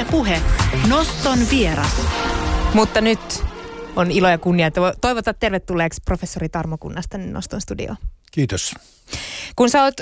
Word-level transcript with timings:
Yle 0.00 0.10
Puhe. 0.10 0.42
Noston 0.88 1.38
vieras. 1.50 2.02
Mutta 2.74 3.00
nyt 3.00 3.44
on 3.96 4.10
ilo 4.10 4.28
ja 4.28 4.38
kunnia, 4.38 4.66
että 4.66 4.80
toivotat 5.00 5.38
tervetulleeksi 5.40 6.02
professori 6.04 6.48
Tarmo 6.48 6.78
Kunnasta 6.78 7.18
Noston 7.18 7.60
studioon. 7.60 7.96
Kiitos. 8.32 8.74
Kun 9.56 9.70
sä 9.70 9.82
oot 9.82 9.94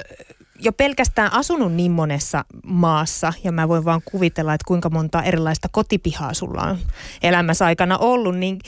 jo 0.58 0.72
pelkästään 0.72 1.32
asunut 1.32 1.72
niin 1.72 1.90
monessa 1.90 2.44
maassa, 2.64 3.32
ja 3.44 3.52
mä 3.52 3.68
voin 3.68 3.84
vaan 3.84 4.02
kuvitella, 4.04 4.54
että 4.54 4.64
kuinka 4.66 4.90
monta 4.90 5.22
erilaista 5.22 5.68
kotipihaa 5.68 6.34
sulla 6.34 6.62
on 6.62 6.78
elämässä 7.22 7.66
aikana 7.66 7.98
ollut, 7.98 8.36
niin 8.36 8.58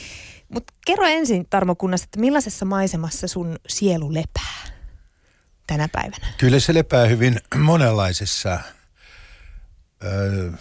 mutta 0.49 0.73
kerro 0.85 1.05
ensin 1.05 1.47
Tarmo 1.49 1.75
Kunnasta, 1.75 2.05
että 2.05 2.19
millaisessa 2.19 2.65
maisemassa 2.65 3.27
sun 3.27 3.55
sielu 3.67 4.13
lepää 4.13 4.67
tänä 5.67 5.89
päivänä? 5.91 6.27
Kyllä 6.37 6.59
se 6.59 6.73
lepää 6.73 7.05
hyvin 7.05 7.39
monenlaisessa. 7.55 8.59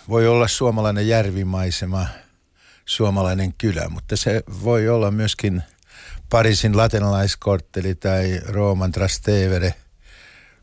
Voi 0.09 0.27
olla 0.27 0.49
suomalainen 0.49 1.09
järvimaisema, 1.09 2.07
suomalainen 2.87 3.55
kylä, 3.59 3.89
mutta 3.89 4.17
se 4.17 4.43
voi 4.65 4.89
olla 4.89 5.11
myöskin 5.11 5.63
Pariisin 6.31 6.77
latinalaiskortteli 6.77 7.95
tai 7.95 8.41
Rooman 8.47 8.93
Trastevere 8.93 9.75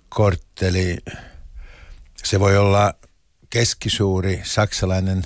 kortteli. 0.10 0.98
Se 2.24 2.40
voi 2.40 2.58
olla 2.58 2.94
keskisuuri 3.50 4.42
saksalainen 4.44 5.24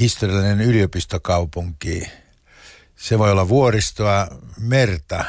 historiallinen 0.00 0.60
yliopistokaupunki. 0.60 2.10
Se 2.96 3.18
voi 3.18 3.30
olla 3.30 3.48
vuoristoa, 3.48 4.28
merta. 4.60 5.24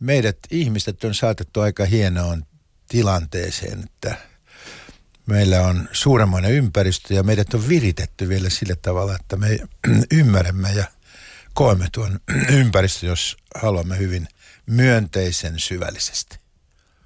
Meidät 0.00 0.38
ihmiset 0.50 1.04
on 1.04 1.14
saatettu 1.14 1.60
aika 1.60 1.84
hienoon 1.84 2.46
tilanteeseen, 2.88 3.84
että 3.84 4.16
meillä 5.26 5.62
on 5.62 5.88
suuremmoinen 5.92 6.52
ympäristö 6.52 7.14
ja 7.14 7.22
meidät 7.22 7.54
on 7.54 7.68
viritetty 7.68 8.28
vielä 8.28 8.50
sillä 8.50 8.74
tavalla, 8.82 9.14
että 9.14 9.36
me 9.36 9.58
ymmärrämme 10.20 10.72
ja 10.72 10.84
koemme 11.54 11.86
tuon 11.92 12.20
ympäristön, 12.60 13.08
jos 13.08 13.36
haluamme 13.54 13.98
hyvin 13.98 14.28
myönteisen 14.66 15.58
syvällisesti. 15.58 16.38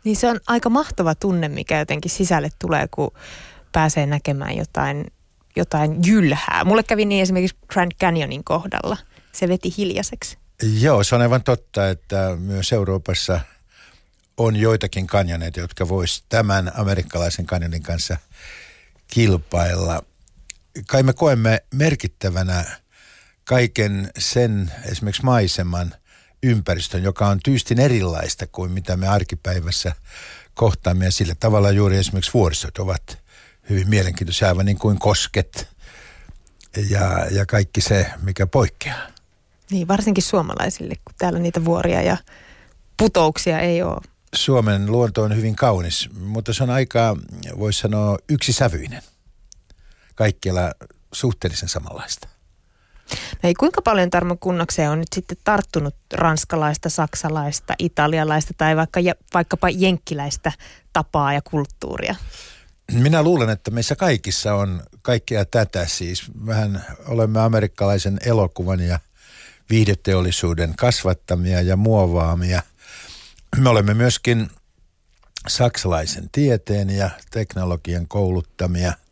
Niin 0.05 0.17
se 0.17 0.29
on 0.29 0.41
aika 0.47 0.71
mahtava 0.71 1.15
tunne, 1.15 1.49
mikä 1.49 1.79
jotenkin 1.79 2.11
sisälle 2.11 2.49
tulee, 2.59 2.89
kun 2.91 3.11
pääsee 3.73 4.07
näkemään 4.07 4.57
jotain, 4.57 5.07
jotain 5.57 6.05
jylhää. 6.07 6.65
Mulle 6.65 6.83
kävi 6.83 7.05
niin 7.05 7.23
esimerkiksi 7.23 7.57
Grand 7.69 7.93
Canyonin 8.01 8.45
kohdalla. 8.45 8.97
Se 9.33 9.49
veti 9.49 9.75
hiljaiseksi. 9.77 10.39
Joo, 10.81 11.05
se 11.05 11.15
on 11.15 11.21
aivan 11.21 11.43
totta, 11.43 11.89
että 11.89 12.37
myös 12.39 12.73
Euroopassa 12.73 13.41
on 14.41 14.57
joitakin 14.57 15.07
kanjoneita, 15.07 15.61
jotka 15.61 15.89
vois 15.89 16.25
tämän 16.29 16.73
amerikkalaisen 16.75 17.47
kanjonin 17.47 17.83
kanssa 17.83 18.17
kilpailla. 19.07 20.03
Kai 20.87 21.03
me 21.03 21.13
koemme 21.13 21.63
merkittävänä 21.75 22.65
kaiken 23.45 24.11
sen 24.19 24.73
esimerkiksi 24.85 25.25
maiseman 25.25 25.95
ympäristön, 26.43 27.03
joka 27.03 27.27
on 27.27 27.41
tyystin 27.45 27.81
erilaista 27.81 28.47
kuin 28.47 28.71
mitä 28.71 28.97
me 28.97 29.09
arkipäivässä 29.09 29.93
kohtaamme. 30.55 31.05
Ja 31.05 31.13
sillä 31.13 31.35
tavalla 31.41 31.71
juuri 31.71 31.97
esimerkiksi 31.97 32.35
vuoristot 32.35 32.79
ovat 32.79 33.19
hyvin 33.71 33.89
mielenkiintoisia, 33.89 34.49
aivan 34.49 34.67
niin 34.67 34.79
kuin 34.79 34.99
kosket 34.99 35.69
ja, 36.91 37.27
ja 37.31 37.47
kaikki 37.47 37.81
se, 37.81 38.07
mikä 38.23 38.47
poikkeaa. 38.47 39.07
Niin, 39.71 39.89
varsinkin 39.89 40.25
suomalaisille, 40.25 40.95
kun 41.05 41.15
täällä 41.19 41.39
niitä 41.39 41.65
vuoria 41.65 42.03
ja 42.03 42.17
putouksia 42.97 43.61
ei 43.61 43.83
ole. 43.83 44.10
Suomen 44.35 44.93
luonto 44.93 45.23
on 45.23 45.37
hyvin 45.37 45.57
kaunis, 45.57 46.11
mutta 46.21 46.53
se 46.53 46.63
on 46.63 46.71
aika, 46.71 47.17
voisi 47.59 47.81
sanoa, 47.81 48.19
yksisävyinen. 48.29 49.03
Kaikkialla 50.15 50.73
suhteellisen 51.13 51.69
samanlaista. 51.69 52.29
No 53.11 53.49
ei 53.49 53.55
kuinka 53.55 53.83
paljon 53.83 54.11
Tarmo 54.11 54.37
Kunnakseen 54.41 54.91
on 54.91 54.99
nyt 54.99 55.09
sitten 55.15 55.37
tarttunut 55.45 55.95
ranskalaista, 56.13 56.89
saksalaista, 56.89 57.75
italialaista 57.79 58.55
tai 58.57 58.77
vaikka, 58.77 59.01
vaikkapa 59.35 59.69
jenkkiläistä 59.71 60.53
tapaa 60.93 61.33
ja 61.33 61.43
kulttuuria? 61.43 62.15
Minä 62.93 63.23
luulen, 63.23 63.51
että 63.51 63.71
meissä 63.71 63.97
kaikissa 63.97 64.55
on 64.55 64.83
kaikkea 65.03 65.45
tätä 65.45 65.87
siis. 65.87 66.23
Vähän 66.47 66.85
olemme 67.07 67.41
amerikkalaisen 67.41 68.19
elokuvan 68.27 68.81
ja 68.81 68.99
viihdeteollisuuden 69.71 70.75
kasvattamia 70.77 71.61
ja 71.61 71.77
muovaamia. 71.77 72.63
Me 73.57 73.69
olemme 73.69 73.95
myöskin 73.95 74.51
saksalaisen 75.49 76.29
tieteen 76.33 76.91
ja 76.91 77.11
teknologian 77.31 78.09
kouluttamia– 78.09 78.93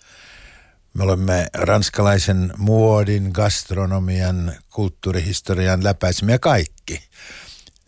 me 0.99 1.05
olemme 1.05 1.47
ranskalaisen 1.55 2.53
muodin, 2.57 3.31
gastronomian, 3.33 4.53
kulttuurihistorian 4.71 5.85
läpäisemiä 5.85 6.39
kaikki. 6.39 7.01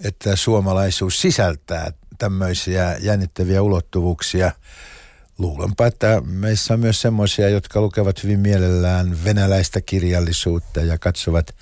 Että 0.05 0.37
suomalaisuus 0.37 1.21
sisältää 1.21 1.93
tämmöisiä 2.19 2.97
jännittäviä 3.01 3.63
ulottuvuuksia. 3.63 4.53
Luulenpa, 5.39 5.87
että 5.87 6.23
meissä 6.27 6.75
on 6.75 6.81
myös 6.81 7.01
semmoisia, 7.01 7.49
jotka 7.49 7.81
lukevat 7.81 8.23
hyvin 8.23 8.41
mielellään 8.41 9.25
venäläistä 9.25 9.81
kirjallisuutta 9.81 10.81
ja 10.81 10.99
katsovat 10.99 11.55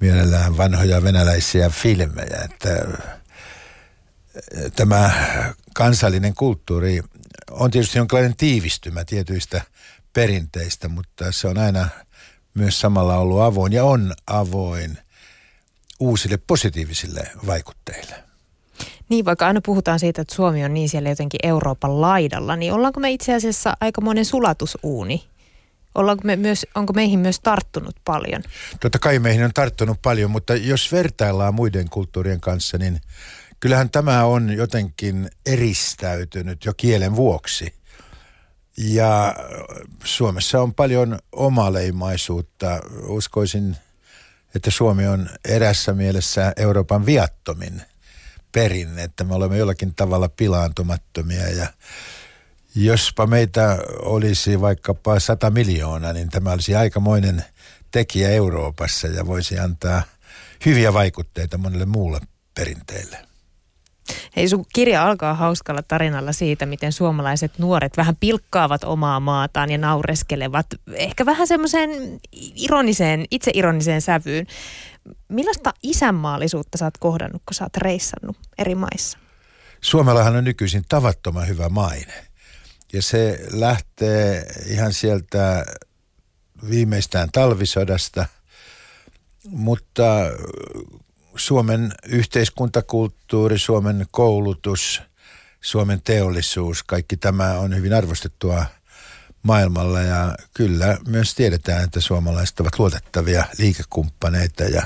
mielellään 0.00 0.56
vanhoja 0.56 1.02
venäläisiä 1.02 1.70
filmejä. 1.70 2.40
Että 2.44 2.86
tämä 4.76 5.10
kansallinen 5.74 6.34
kulttuuri 6.34 7.00
on 7.50 7.70
tietysti 7.70 7.98
jonkinlainen 7.98 8.36
tiivistymä 8.36 9.04
tietyistä 9.04 9.62
perinteistä, 10.12 10.88
mutta 10.88 11.32
se 11.32 11.48
on 11.48 11.58
aina 11.58 11.88
myös 12.54 12.80
samalla 12.80 13.16
ollut 13.16 13.40
avoin 13.40 13.72
ja 13.72 13.84
on 13.84 14.12
avoin 14.26 14.98
uusille 16.00 16.38
positiivisille 16.46 17.30
vaikutteille. 17.46 18.14
Niin, 19.08 19.24
vaikka 19.24 19.46
aina 19.46 19.60
puhutaan 19.64 19.98
siitä, 19.98 20.22
että 20.22 20.34
Suomi 20.34 20.64
on 20.64 20.74
niin 20.74 20.88
siellä 20.88 21.08
jotenkin 21.08 21.40
Euroopan 21.42 22.00
laidalla, 22.00 22.56
niin 22.56 22.72
ollaanko 22.72 23.00
me 23.00 23.10
itse 23.10 23.34
asiassa 23.34 23.76
aikamoinen 23.80 24.24
sulatusuuni? 24.24 25.24
Ollaanko 25.94 26.22
me 26.24 26.36
myös, 26.36 26.66
onko 26.74 26.92
meihin 26.92 27.18
myös 27.18 27.40
tarttunut 27.40 27.96
paljon? 28.04 28.42
Totta 28.80 28.98
kai 28.98 29.18
meihin 29.18 29.44
on 29.44 29.52
tarttunut 29.54 30.02
paljon, 30.02 30.30
mutta 30.30 30.54
jos 30.54 30.92
vertaillaan 30.92 31.54
muiden 31.54 31.88
kulttuurien 31.88 32.40
kanssa, 32.40 32.78
niin 32.78 33.00
kyllähän 33.62 33.90
tämä 33.90 34.24
on 34.24 34.52
jotenkin 34.52 35.30
eristäytynyt 35.46 36.64
jo 36.64 36.74
kielen 36.74 37.16
vuoksi– 37.16 37.74
ja 38.76 39.34
Suomessa 40.04 40.60
on 40.62 40.74
paljon 40.74 41.18
omaleimaisuutta. 41.32 42.80
Uskoisin, 43.06 43.76
että 44.54 44.70
Suomi 44.70 45.06
on 45.06 45.28
erässä 45.44 45.92
mielessä 45.92 46.52
Euroopan 46.56 47.06
viattomin 47.06 47.82
perinne, 48.52 49.02
että 49.02 49.24
me 49.24 49.34
olemme 49.34 49.58
jollakin 49.58 49.94
tavalla 49.94 50.28
pilaantumattomia 50.28 51.48
ja 51.48 51.66
jospa 52.74 53.26
meitä 53.26 53.78
olisi 53.98 54.60
vaikkapa 54.60 55.20
100 55.20 55.50
miljoonaa, 55.50 56.12
niin 56.12 56.30
tämä 56.30 56.50
olisi 56.52 56.74
aikamoinen 56.74 57.44
tekijä 57.90 58.28
Euroopassa 58.28 59.08
ja 59.08 59.26
voisi 59.26 59.58
antaa 59.58 60.02
hyviä 60.66 60.92
vaikutteita 60.92 61.58
monelle 61.58 61.86
muulle 61.86 62.20
perinteelle. 62.54 63.31
Hei, 64.36 64.48
sun 64.48 64.64
kirja 64.74 65.06
alkaa 65.06 65.34
hauskalla 65.34 65.82
tarinalla 65.82 66.32
siitä, 66.32 66.66
miten 66.66 66.92
suomalaiset 66.92 67.58
nuoret 67.58 67.96
vähän 67.96 68.16
pilkkaavat 68.16 68.84
omaa 68.84 69.20
maataan 69.20 69.70
ja 69.70 69.78
naureskelevat 69.78 70.66
ehkä 70.94 71.26
vähän 71.26 71.46
semmoiseen 71.46 71.90
ironiseen, 72.56 73.24
itse 73.30 73.50
ironiseen 73.54 74.02
sävyyn. 74.02 74.46
Millaista 75.28 75.72
isänmaallisuutta 75.82 76.78
sä 76.78 76.84
oot 76.84 76.98
kohdannut, 76.98 77.42
kun 77.46 77.54
sä 77.54 77.64
oot 77.64 77.76
reissannut 77.76 78.36
eri 78.58 78.74
maissa? 78.74 79.18
Suomellahan 79.80 80.36
on 80.36 80.44
nykyisin 80.44 80.84
tavattoman 80.88 81.48
hyvä 81.48 81.68
maine. 81.68 82.26
Ja 82.92 83.02
se 83.02 83.40
lähtee 83.50 84.46
ihan 84.66 84.92
sieltä 84.92 85.64
viimeistään 86.70 87.28
talvisodasta, 87.32 88.26
mutta 89.48 90.04
Suomen 91.36 91.92
yhteiskuntakulttuuri, 92.06 93.58
Suomen 93.58 94.06
koulutus, 94.10 95.02
Suomen 95.60 96.02
teollisuus, 96.02 96.82
kaikki 96.82 97.16
tämä 97.16 97.58
on 97.58 97.76
hyvin 97.76 97.92
arvostettua 97.92 98.66
maailmalla 99.42 100.00
ja 100.00 100.34
kyllä 100.54 100.98
myös 101.08 101.34
tiedetään, 101.34 101.84
että 101.84 102.00
suomalaiset 102.00 102.60
ovat 102.60 102.78
luotettavia 102.78 103.44
liikekumppaneita 103.58 104.64
ja 104.64 104.82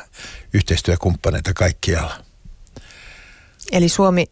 yhteistyökumppaneita 0.54 1.52
kaikkialla. 1.54 2.24
Eli 3.72 3.88
Suomi 3.88 4.26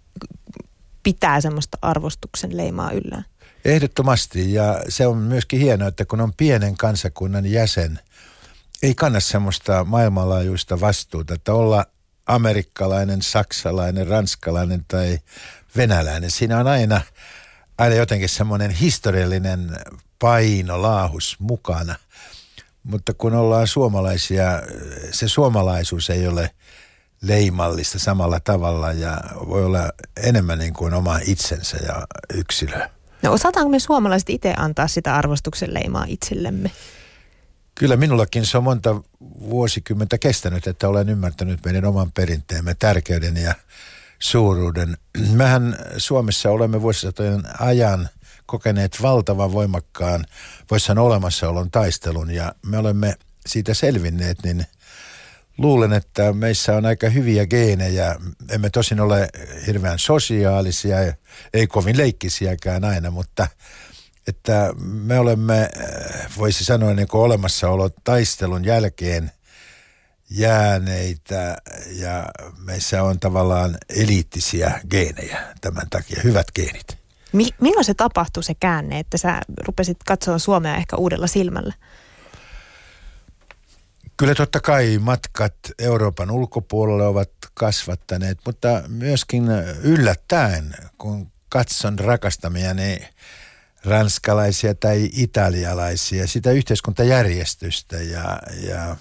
pitää 1.03 1.41
semmoista 1.41 1.79
arvostuksen 1.83 2.57
leimaa 2.57 2.91
yllään? 2.91 3.25
Ehdottomasti 3.65 4.53
ja 4.53 4.81
se 4.89 5.07
on 5.07 5.17
myöskin 5.17 5.61
hienoa, 5.61 5.89
että 5.89 6.05
kun 6.05 6.21
on 6.21 6.33
pienen 6.37 6.77
kansakunnan 6.77 7.47
jäsen, 7.47 8.01
ei 8.83 8.95
kanna 8.95 9.21
semmoista 9.21 9.85
maailmanlaajuista 9.85 10.81
vastuuta, 10.81 11.35
että 11.35 11.55
olla 11.55 11.87
amerikkalainen, 12.27 13.23
saksalainen, 13.23 14.07
ranskalainen 14.07 14.85
tai 14.89 15.19
venäläinen. 15.77 16.31
Siinä 16.31 16.59
on 16.59 16.67
aina, 16.67 17.01
aina 17.79 17.95
jotenkin 17.95 18.29
semmoinen 18.29 18.71
historiallinen 18.71 19.77
paino, 20.19 20.83
laahus 20.83 21.37
mukana. 21.39 21.95
Mutta 22.83 23.15
kun 23.15 23.35
ollaan 23.35 23.67
suomalaisia, 23.67 24.45
se 25.11 25.29
suomalaisuus 25.29 26.11
ei 26.11 26.29
ole 26.29 26.51
leimallista 27.23 27.99
samalla 27.99 28.41
tavalla 28.41 28.93
ja 28.93 29.19
voi 29.49 29.65
olla 29.65 29.93
enemmän 30.17 30.59
niin 30.59 30.75
kuin 30.75 30.95
oma 30.95 31.19
itsensä 31.27 31.77
ja 31.77 32.07
yksilö. 32.35 32.89
No 33.23 33.33
osataanko 33.33 33.71
me 33.71 33.79
suomalaiset 33.79 34.31
itse 34.31 34.55
antaa 34.57 34.89
sitä 34.89 35.15
arvostuksen 35.15 35.75
leimaa 35.75 36.05
itsellemme? 36.09 36.71
Kyllä 37.75 37.97
minullakin 37.97 38.47
se 38.47 38.59
on 38.59 38.65
monta 38.65 39.03
vuosikymmentä 39.41 40.19
kestänyt, 40.19 40.67
että 40.67 40.89
olen 40.89 41.09
ymmärtänyt 41.09 41.65
meidän 41.65 41.85
oman 41.85 42.13
perinteemme 42.13 42.75
tärkeyden 42.79 43.37
ja 43.37 43.55
suuruuden. 44.19 44.97
Mehän 45.33 45.79
Suomessa 45.97 46.51
olemme 46.51 46.83
vuosisatojen 46.83 47.43
ajan 47.59 48.09
kokeneet 48.47 49.03
valtavan 49.03 49.53
voimakkaan, 49.53 50.27
voisi 50.71 50.87
sanoa 50.87 51.05
olemassaolon 51.05 51.71
taistelun 51.71 52.31
ja 52.31 52.55
me 52.67 52.79
olemme 52.79 53.15
siitä 53.47 53.75
selvinneet, 53.75 54.43
niin 54.43 54.67
luulen, 55.59 55.93
että 55.93 56.33
meissä 56.33 56.77
on 56.77 56.87
aika 56.87 57.09
hyviä 57.09 57.47
geenejä. 57.47 58.17
Emme 58.51 58.71
tosin 58.71 59.01
ole 59.01 59.29
hirveän 59.67 59.99
sosiaalisia, 59.99 60.97
ei 61.55 61.67
kovin 61.67 61.97
leikkisiäkään 61.97 62.85
aina, 62.85 63.11
mutta 63.11 63.49
että 64.29 64.73
me 64.79 65.19
olemme, 65.19 65.71
voisi 66.39 66.65
sanoa 66.65 66.95
niin 66.95 67.09
kuin 67.09 67.23
olemassaolo 67.23 67.89
taistelun 67.89 68.65
jälkeen 68.65 69.31
jääneitä 70.31 71.57
ja 71.93 72.27
meissä 72.59 73.03
on 73.03 73.21
tavallaan 73.21 73.79
eliittisiä 73.89 74.81
geenejä 74.91 75.55
tämän 75.61 75.87
takia, 75.91 76.21
hyvät 76.25 76.47
geenit. 76.55 76.99
Mi- 77.33 77.55
milloin 77.61 77.85
se 77.85 77.95
tapahtui 77.95 78.43
se 78.43 78.55
käänne, 78.55 78.99
että 78.99 79.19
sä 79.19 79.41
rupesit 79.67 79.97
katsoa 80.07 80.39
Suomea 80.39 80.77
ehkä 80.77 80.97
uudella 80.97 81.27
silmällä? 81.27 81.75
Kyllä 84.17 84.35
totta 84.35 84.61
kai 84.61 84.99
matkat 84.99 85.55
Euroopan 85.79 86.31
ulkopuolelle 86.31 87.07
ovat 87.07 87.31
kasvattaneet, 87.55 88.39
mutta 88.47 88.83
myöskin 88.89 89.49
yllättäen, 89.83 90.75
kun 90.99 91.33
katson 91.49 91.99
rakastamia, 91.99 92.75
niin 92.75 93.05
ranskalaisia 93.85 94.75
tai 94.75 95.11
italialaisia, 95.13 96.27
sitä 96.27 96.51
yhteiskuntajärjestystä 96.51 97.97
ja, 97.97 98.39
ja 98.69 98.97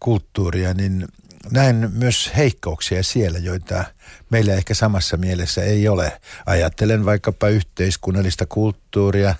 kulttuuria, 0.00 0.74
niin 0.74 1.08
näen 1.50 1.90
myös 1.94 2.30
heikkouksia 2.36 3.02
siellä, 3.02 3.38
joita 3.38 3.84
meillä 4.30 4.54
ehkä 4.54 4.74
samassa 4.74 5.16
mielessä 5.16 5.62
ei 5.62 5.88
ole. 5.88 6.20
Ajattelen 6.46 7.04
vaikkapa 7.04 7.48
yhteiskunnallista 7.48 8.46
kulttuuria, 8.46 9.34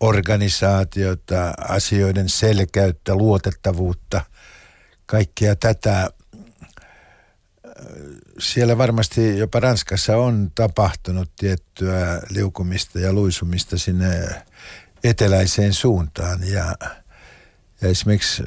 organisaatiota, 0.00 1.54
asioiden 1.68 2.28
selkäyttä, 2.28 3.14
luotettavuutta, 3.14 4.20
kaikkea 5.06 5.56
tätä. 5.56 6.10
Siellä 8.38 8.78
varmasti 8.78 9.38
jopa 9.38 9.60
Ranskassa 9.60 10.16
on 10.16 10.50
tapahtunut 10.54 11.30
tiettyä 11.36 12.22
liukumista 12.30 12.98
ja 12.98 13.12
luisumista 13.12 13.78
sinne 13.78 14.42
eteläiseen 15.04 15.74
suuntaan 15.74 16.48
ja, 16.48 16.74
ja 17.80 17.88
esimerkiksi 17.88 18.42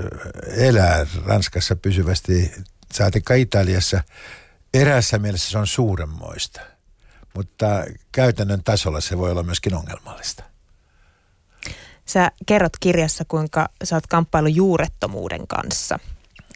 elää 0.58 1.06
Ranskassa 1.26 1.76
pysyvästi 1.76 2.52
saatikka 2.94 3.34
Italiassa, 3.34 4.04
eräässä 4.74 5.20
mielessä 5.20 5.52
se 5.52 5.58
on 5.58 5.68
suuremmoista, 5.68 6.62
mutta 7.36 7.68
käytännön 8.12 8.64
tasolla 8.64 9.02
se 9.02 9.18
voi 9.18 9.32
olla 9.32 9.44
myöskin 9.44 9.76
ongelmallista. 9.76 10.44
Sä 12.06 12.32
kerrot 12.46 12.74
kirjassa, 12.80 13.26
kuinka 13.28 13.70
sä 13.84 13.96
oot 13.96 14.08
kamppailu 14.08 14.48
juurettomuuden 14.48 15.48
kanssa. 15.48 16.00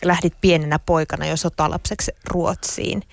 Lähdit 0.04 0.34
pienenä 0.42 0.80
poikana 0.80 1.26
jo 1.26 1.38
sotalapseksi 1.38 2.12
Ruotsiin. 2.30 3.04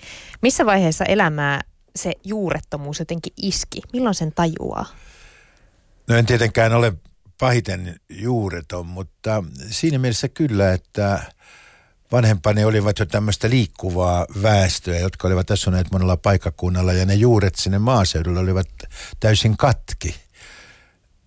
Missä 0.41 0.65
vaiheessa 0.65 1.05
elämää 1.05 1.61
se 1.95 2.13
juurettomuus 2.23 2.99
jotenkin 2.99 3.33
iski? 3.37 3.81
Milloin 3.93 4.15
sen 4.15 4.31
tajuaa? 4.31 4.85
No 6.07 6.15
en 6.15 6.25
tietenkään 6.25 6.73
ole 6.73 6.93
pahiten 7.37 7.99
juureton, 8.09 8.85
mutta 8.85 9.43
siinä 9.69 9.99
mielessä 9.99 10.29
kyllä, 10.29 10.73
että 10.73 11.19
vanhempani 12.11 12.65
olivat 12.65 12.99
jo 12.99 13.05
tämmöistä 13.05 13.49
liikkuvaa 13.49 14.25
väestöä, 14.41 14.99
jotka 14.99 15.27
olivat 15.27 15.51
asuneet 15.51 15.91
monella 15.91 16.17
paikakunnalla 16.17 16.93
ja 16.93 17.05
ne 17.05 17.13
juuret 17.13 17.55
sinne 17.55 17.79
maaseudulle 17.79 18.39
olivat 18.39 18.67
täysin 19.19 19.57
katki. 19.57 20.15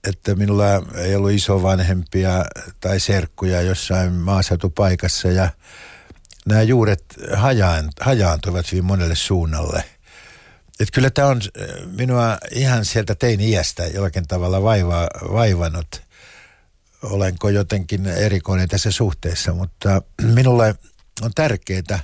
Että 0.09 0.35
minulla 0.35 0.65
ei 0.95 1.15
ollut 1.17 1.31
isovanhempia 1.31 2.45
tai 2.81 3.01
serkkuja 3.01 3.63
jossain 3.63 4.13
maaseutupaikassa 4.13 5.29
ja 5.29 5.51
nämä 6.47 6.63
juuret 6.63 7.05
hajaantuivat 8.01 8.73
hyvin 8.73 8.85
monelle 8.85 9.15
suunnalle. 9.15 9.85
Että 10.81 10.93
kyllä 10.95 11.11
tämä 11.11 11.29
on 11.29 11.41
minua 11.97 12.39
ihan 12.51 12.85
sieltä 12.85 13.15
teini-iästä 13.15 13.87
jollakin 13.87 14.29
tavalla 14.29 14.63
vaiva, 14.63 15.07
vaivannut– 15.33 16.03
olenko 17.03 17.49
jotenkin 17.49 18.07
erikoinen 18.07 18.69
tässä 18.69 18.91
suhteessa, 18.91 19.53
mutta 19.55 20.03
minulle 20.35 20.75
on 21.23 21.31
tärkeää 21.35 22.01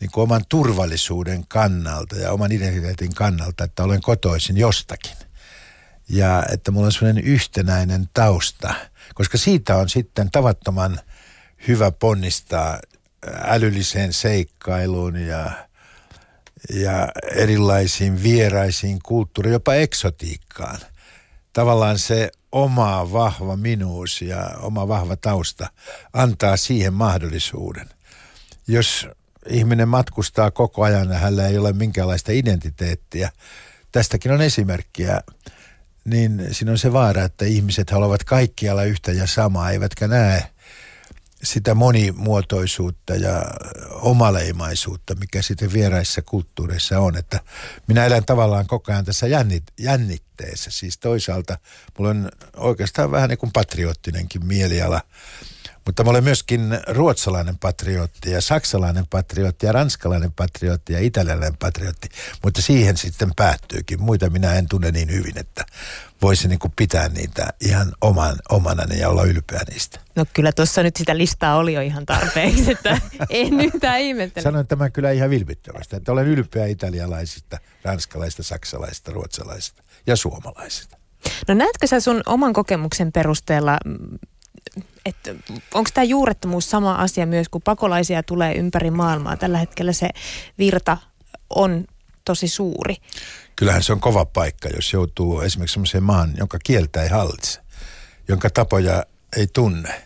niin 0.00 0.10
kuin 0.10 0.22
oman 0.22 0.44
turvallisuuden 0.48 1.46
kannalta 1.46 2.16
ja 2.16 2.32
oman 2.32 2.52
identiteetin 2.52 3.14
kannalta, 3.14 3.64
että 3.64 3.84
olen 3.84 4.02
kotoisin 4.02 4.56
jostakin. 4.56 5.25
Ja 6.08 6.42
että 6.52 6.70
mulla 6.70 6.86
on 6.86 6.92
sellainen 6.92 7.24
yhtenäinen 7.24 8.08
tausta, 8.14 8.74
koska 9.14 9.38
siitä 9.38 9.76
on 9.76 9.88
sitten 9.88 10.30
tavattoman 10.30 11.00
hyvä 11.68 11.90
ponnistaa 11.90 12.78
älylliseen 13.44 14.12
seikkailuun 14.12 15.16
ja, 15.16 15.50
ja 16.74 17.08
erilaisiin 17.32 18.22
vieraisiin 18.22 18.98
kulttuuriin, 19.02 19.52
jopa 19.52 19.74
eksotiikkaan. 19.74 20.78
Tavallaan 21.52 21.98
se 21.98 22.30
oma 22.52 23.12
vahva 23.12 23.56
minuus 23.56 24.22
ja 24.22 24.50
oma 24.60 24.88
vahva 24.88 25.16
tausta 25.16 25.70
antaa 26.12 26.56
siihen 26.56 26.94
mahdollisuuden. 26.94 27.88
Jos 28.68 29.08
ihminen 29.48 29.88
matkustaa 29.88 30.50
koko 30.50 30.82
ajan 30.82 31.08
ja 31.08 31.18
hänellä 31.18 31.46
ei 31.48 31.58
ole 31.58 31.72
minkäänlaista 31.72 32.32
identiteettiä, 32.32 33.30
tästäkin 33.92 34.32
on 34.32 34.42
esimerkkiä, 34.42 35.20
niin 36.06 36.48
siinä 36.52 36.72
on 36.72 36.78
se 36.78 36.92
vaara, 36.92 37.24
että 37.24 37.44
ihmiset 37.44 37.90
haluavat 37.90 38.24
kaikkialla 38.24 38.84
yhtä 38.84 39.12
ja 39.12 39.26
samaa, 39.26 39.70
eivätkä 39.70 40.08
näe 40.08 40.50
sitä 41.42 41.74
monimuotoisuutta 41.74 43.14
ja 43.14 43.44
omaleimaisuutta, 43.90 45.14
mikä 45.14 45.42
sitten 45.42 45.72
vieraissa 45.72 46.22
kulttuureissa 46.22 47.00
on. 47.00 47.16
Että 47.16 47.40
minä 47.86 48.06
elän 48.06 48.24
tavallaan 48.24 48.66
koko 48.66 48.92
ajan 48.92 49.04
tässä 49.04 49.26
jännit, 49.26 49.64
jännitteessä. 49.78 50.70
Siis 50.70 50.98
toisaalta 50.98 51.58
mulla 51.98 52.10
on 52.10 52.28
oikeastaan 52.56 53.10
vähän 53.10 53.28
niin 53.28 53.38
kuin 53.38 53.52
patriottinenkin 53.52 54.46
mieliala 54.46 55.00
mutta 55.86 56.04
mä 56.04 56.10
olen 56.10 56.24
myöskin 56.24 56.78
ruotsalainen 56.88 57.58
patriotti 57.58 58.30
ja 58.30 58.40
saksalainen 58.40 59.06
patriotti 59.06 59.66
ja 59.66 59.72
ranskalainen 59.72 60.32
patriotti 60.32 60.92
ja 60.92 61.00
italialainen 61.00 61.56
patriotti. 61.58 62.08
Mutta 62.44 62.62
siihen 62.62 62.96
sitten 62.96 63.34
päättyykin. 63.36 64.02
Muita 64.02 64.30
minä 64.30 64.54
en 64.54 64.68
tunne 64.68 64.90
niin 64.90 65.12
hyvin, 65.12 65.38
että 65.38 65.66
voisin 66.22 66.48
niin 66.48 66.72
pitää 66.76 67.08
niitä 67.08 67.48
ihan 67.60 67.92
oman, 68.00 68.36
omanani 68.48 68.98
ja 68.98 69.08
olla 69.08 69.24
ylpeä 69.24 69.60
niistä. 69.70 70.00
No 70.16 70.24
kyllä 70.32 70.52
tuossa 70.52 70.82
nyt 70.82 70.96
sitä 70.96 71.18
listaa 71.18 71.56
oli 71.56 71.74
jo 71.74 71.80
ihan 71.80 72.06
tarpeeksi, 72.06 72.70
että 72.70 73.00
en 73.30 73.60
yhtään 73.60 74.00
ihmettele. 74.00 74.42
Sanoin 74.42 74.66
tämän 74.66 74.92
kyllä 74.92 75.10
ihan 75.10 75.30
vilpittömästi, 75.30 75.96
että 75.96 76.12
olen 76.12 76.26
ylpeä 76.26 76.66
italialaisista, 76.66 77.58
ranskalaisista, 77.82 78.42
saksalaisista, 78.42 79.12
ruotsalaisista 79.12 79.82
ja 80.06 80.16
suomalaisista. 80.16 80.96
No 81.48 81.54
näetkö 81.54 81.86
sä 81.86 82.00
sun 82.00 82.22
oman 82.26 82.52
kokemuksen 82.52 83.12
perusteella 83.12 83.78
että 85.04 85.34
onko 85.74 85.90
tämä 85.94 86.04
juurettomuus 86.04 86.70
sama 86.70 86.94
asia 86.94 87.26
myös, 87.26 87.48
kun 87.48 87.62
pakolaisia 87.62 88.22
tulee 88.22 88.54
ympäri 88.54 88.90
maailmaa? 88.90 89.36
Tällä 89.36 89.58
hetkellä 89.58 89.92
se 89.92 90.08
virta 90.58 90.96
on 91.50 91.84
tosi 92.24 92.48
suuri. 92.48 92.96
Kyllähän 93.56 93.82
se 93.82 93.92
on 93.92 94.00
kova 94.00 94.24
paikka, 94.24 94.68
jos 94.68 94.92
joutuu 94.92 95.40
esimerkiksi 95.40 95.74
sellaiseen 95.74 96.02
maan, 96.02 96.34
jonka 96.36 96.58
kieltä 96.64 97.02
ei 97.02 97.08
hallitse, 97.08 97.60
jonka 98.28 98.50
tapoja 98.50 99.04
ei 99.36 99.46
tunne. 99.46 100.02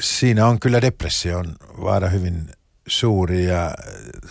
Siinä 0.00 0.46
on 0.46 0.60
kyllä 0.60 0.82
depression 0.82 1.56
vaara 1.82 2.08
hyvin 2.08 2.50
suuri 2.86 3.44
ja 3.44 3.74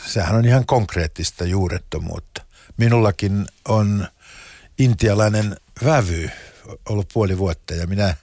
sehän 0.06 0.36
on 0.36 0.46
ihan 0.46 0.66
konkreettista 0.66 1.46
juurettomuutta. 1.46 2.42
Minullakin 2.78 3.46
on 3.68 4.08
intialainen 4.80 5.56
vävy 5.86 6.30
ollut 6.90 7.10
puoli 7.14 7.38
vuotta 7.38 7.74
ja 7.74 7.88
minä 7.88 8.16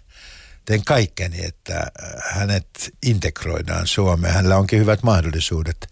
teen 0.64 0.84
kaikkeni, 0.84 1.44
että 1.44 1.78
äh, 1.78 2.22
hänet 2.24 2.94
integroidaan 3.06 3.86
Suomeen. 3.86 4.34
Hänellä 4.34 4.56
onkin 4.56 4.80
hyvät 4.80 5.02
mahdollisuudet. 5.02 5.88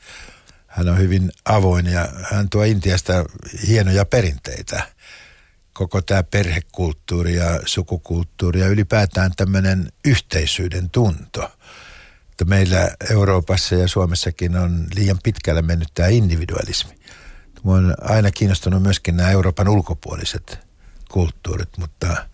Hän 0.67 0.89
on 0.89 0.99
hyvin 0.99 1.33
avoin 1.45 1.87
ja 1.87 2.09
hän 2.31 2.51
tuo 2.51 2.63
Intiasta 2.63 3.25
hienoja 3.67 4.05
perinteitä. 4.05 4.87
koko 5.73 6.03
tämä 6.03 6.23
perhekulttuuri 6.23 7.35
ja 7.37 7.61
sukukulttuuri 7.67 8.61
ja 8.61 8.67
ylipäätään 8.67 9.31
tämmöinen 9.37 9.93
yhteisyyden 10.05 10.91
tunto. 10.91 11.51
Että 12.31 12.45
meillä 12.45 12.91
Euroopassa 13.11 13.75
ja 13.75 13.89
Suomessakin 13.89 14.57
on 14.57 14.87
liian 14.95 15.19
pitkälle 15.23 15.63
mennyt 15.63 15.89
tämä 15.95 16.09
individualismi. 16.09 16.95
Mua 17.63 17.77
on 17.77 17.95
aina 18.01 18.31
kiinnostunut 18.31 18.83
myöskin 18.83 19.17
nämä 19.17 19.31
Euroopan 19.31 19.69
ulkopuoliset 19.69 20.59
kulttuurit, 21.11 21.79
mutta 21.79 22.27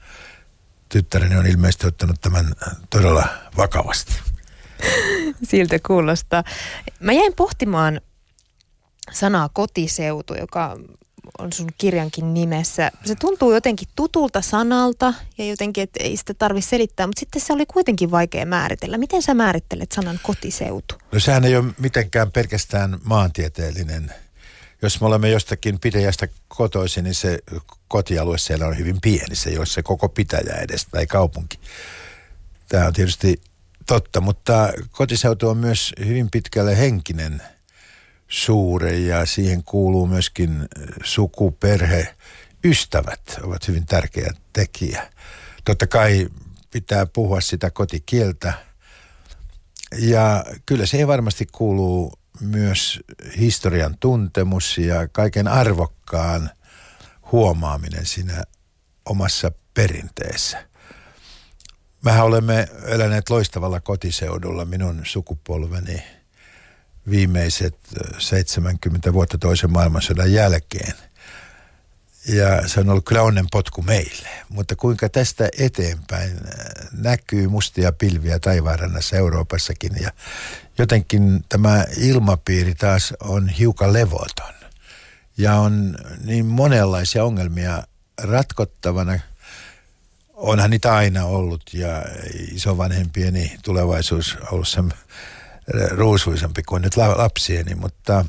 tyttäreni 0.88 1.36
on 1.36 1.46
ilmeisesti 1.46 1.86
ottanut 1.86 2.20
tämän 2.20 2.46
todella 2.90 3.28
vakavasti. 3.56 4.12
Siltä 5.42 5.78
kuulostaa. 5.86 6.44
Mä 7.00 7.12
jäin 7.12 7.32
pohtimaan 7.36 8.00
sanaa 9.12 9.48
kotiseutu, 9.48 10.34
joka 10.34 10.76
on 11.38 11.52
sun 11.52 11.68
kirjankin 11.78 12.34
nimessä. 12.34 12.90
Se 13.04 13.14
tuntuu 13.14 13.52
jotenkin 13.52 13.88
tutulta 13.96 14.40
sanalta 14.40 15.14
ja 15.38 15.44
jotenkin, 15.44 15.82
että 15.82 16.04
ei 16.04 16.16
sitä 16.16 16.34
tarvitse 16.34 16.68
selittää, 16.68 17.06
mutta 17.06 17.20
sitten 17.20 17.42
se 17.42 17.52
oli 17.52 17.66
kuitenkin 17.66 18.10
vaikea 18.10 18.46
määritellä. 18.46 18.98
Miten 18.98 19.22
sä 19.22 19.34
määrittelet 19.34 19.92
sanan 19.92 20.20
kotiseutu? 20.22 20.94
No 21.12 21.20
sehän 21.20 21.44
ei 21.44 21.56
ole 21.56 21.72
mitenkään 21.78 22.32
pelkästään 22.32 22.98
maantieteellinen. 23.04 24.12
Jos 24.82 25.00
me 25.00 25.06
olemme 25.06 25.30
jostakin 25.30 25.80
pitäjästä 25.80 26.28
kotoisin, 26.48 27.04
niin 27.04 27.14
se 27.14 27.38
kotialue 27.88 28.38
siellä 28.38 28.66
on 28.66 28.78
hyvin 28.78 29.00
pieni. 29.00 29.36
Se 29.36 29.50
ei 29.50 29.58
ole 29.58 29.66
se 29.66 29.82
koko 29.82 30.08
pitäjä 30.08 30.54
edes 30.54 30.86
tai 30.86 31.06
kaupunki. 31.06 31.58
Tämä 32.68 32.86
on 32.86 32.92
tietysti 32.92 33.40
totta, 33.86 34.20
mutta 34.20 34.72
kotiseutu 34.90 35.48
on 35.48 35.56
myös 35.56 35.92
hyvin 35.98 36.30
pitkälle 36.30 36.78
henkinen– 36.78 37.42
suure 38.28 38.98
ja 38.98 39.26
siihen 39.26 39.64
kuuluu 39.64 40.06
myöskin 40.06 40.68
suku, 41.04 41.50
perhe, 41.50 42.14
ystävät 42.64 43.20
ovat 43.42 43.68
hyvin 43.68 43.86
tärkeä 43.86 44.32
tekijä. 44.52 45.10
Totta 45.64 45.86
kai 45.86 46.28
pitää 46.70 47.06
puhua 47.06 47.40
sitä 47.40 47.70
kotikieltä 47.70 48.52
ja 49.98 50.44
kyllä 50.66 50.86
siihen 50.86 51.08
varmasti 51.08 51.46
kuuluu 51.52 52.12
myös 52.40 53.00
historian 53.38 53.96
tuntemus 54.00 54.78
ja 54.78 55.08
kaiken 55.08 55.48
arvokkaan 55.48 56.50
huomaaminen 57.32 58.06
siinä 58.06 58.44
omassa 59.04 59.52
perinteessä. 59.74 60.66
Mehän 62.04 62.24
olemme 62.24 62.68
eläneet 62.86 63.30
loistavalla 63.30 63.80
kotiseudulla 63.80 64.64
minun 64.64 65.00
sukupolveni– 65.04 66.02
viimeiset 67.10 67.78
70 68.18 69.12
vuotta 69.12 69.38
toisen 69.38 69.72
maailmansodan 69.72 70.32
jälkeen. 70.32 70.94
Ja 72.28 72.68
se 72.68 72.80
on 72.80 72.90
ollut 72.90 73.04
kyllä 73.04 73.22
onnenpotku 73.22 73.82
meille. 73.82 74.28
Mutta 74.48 74.76
kuinka 74.76 75.08
tästä 75.08 75.48
eteenpäin 75.58 76.40
näkyy 76.92 77.48
mustia 77.48 77.92
pilviä 77.92 78.38
taivaanrannassa 78.38 79.16
Euroopassakin. 79.16 79.92
Ja 80.00 80.10
jotenkin 80.78 81.44
tämä 81.48 81.84
ilmapiiri 81.96 82.74
taas 82.74 83.14
on 83.20 83.48
hiukan 83.48 83.92
levoton. 83.92 84.54
Ja 85.38 85.54
on 85.54 85.96
niin 86.24 86.46
monenlaisia 86.46 87.24
ongelmia 87.24 87.82
ratkottavana. 88.22 89.20
Onhan 90.34 90.70
niitä 90.70 90.94
aina 90.94 91.24
ollut 91.24 91.62
ja 91.72 92.02
isovanhempieni 92.52 93.56
tulevaisuus 93.62 94.36
on 94.40 94.48
ollut 94.52 94.68
sen 94.68 94.92
ruusuisempi 95.90 96.62
kuin 96.62 96.82
nyt 96.82 96.96
lapsieni, 96.96 97.74
mutta, 97.74 98.24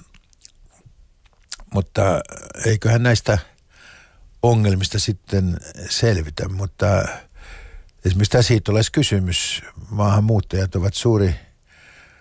mutta 1.74 2.22
eiköhän 2.66 3.04
näistä 3.04 3.38
ongelmista 4.44 5.00
sitten 5.00 5.58
selvitä, 5.90 6.50
mutta 6.50 7.08
esimerkiksi 8.06 8.32
tässä 8.32 8.48
siitä 8.48 8.72
olisi 8.72 8.92
kysymys. 8.92 9.64
Maahanmuuttajat 9.90 10.76
ovat 10.76 10.94
suuri, 10.94 11.36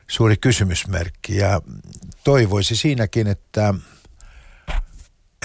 suuri 0.08 0.37
kysymysmerkki 0.37 1.37
ja 1.37 1.61
toivoisi 2.25 2.76
siinäkin, 2.76 3.26
että 3.26 3.75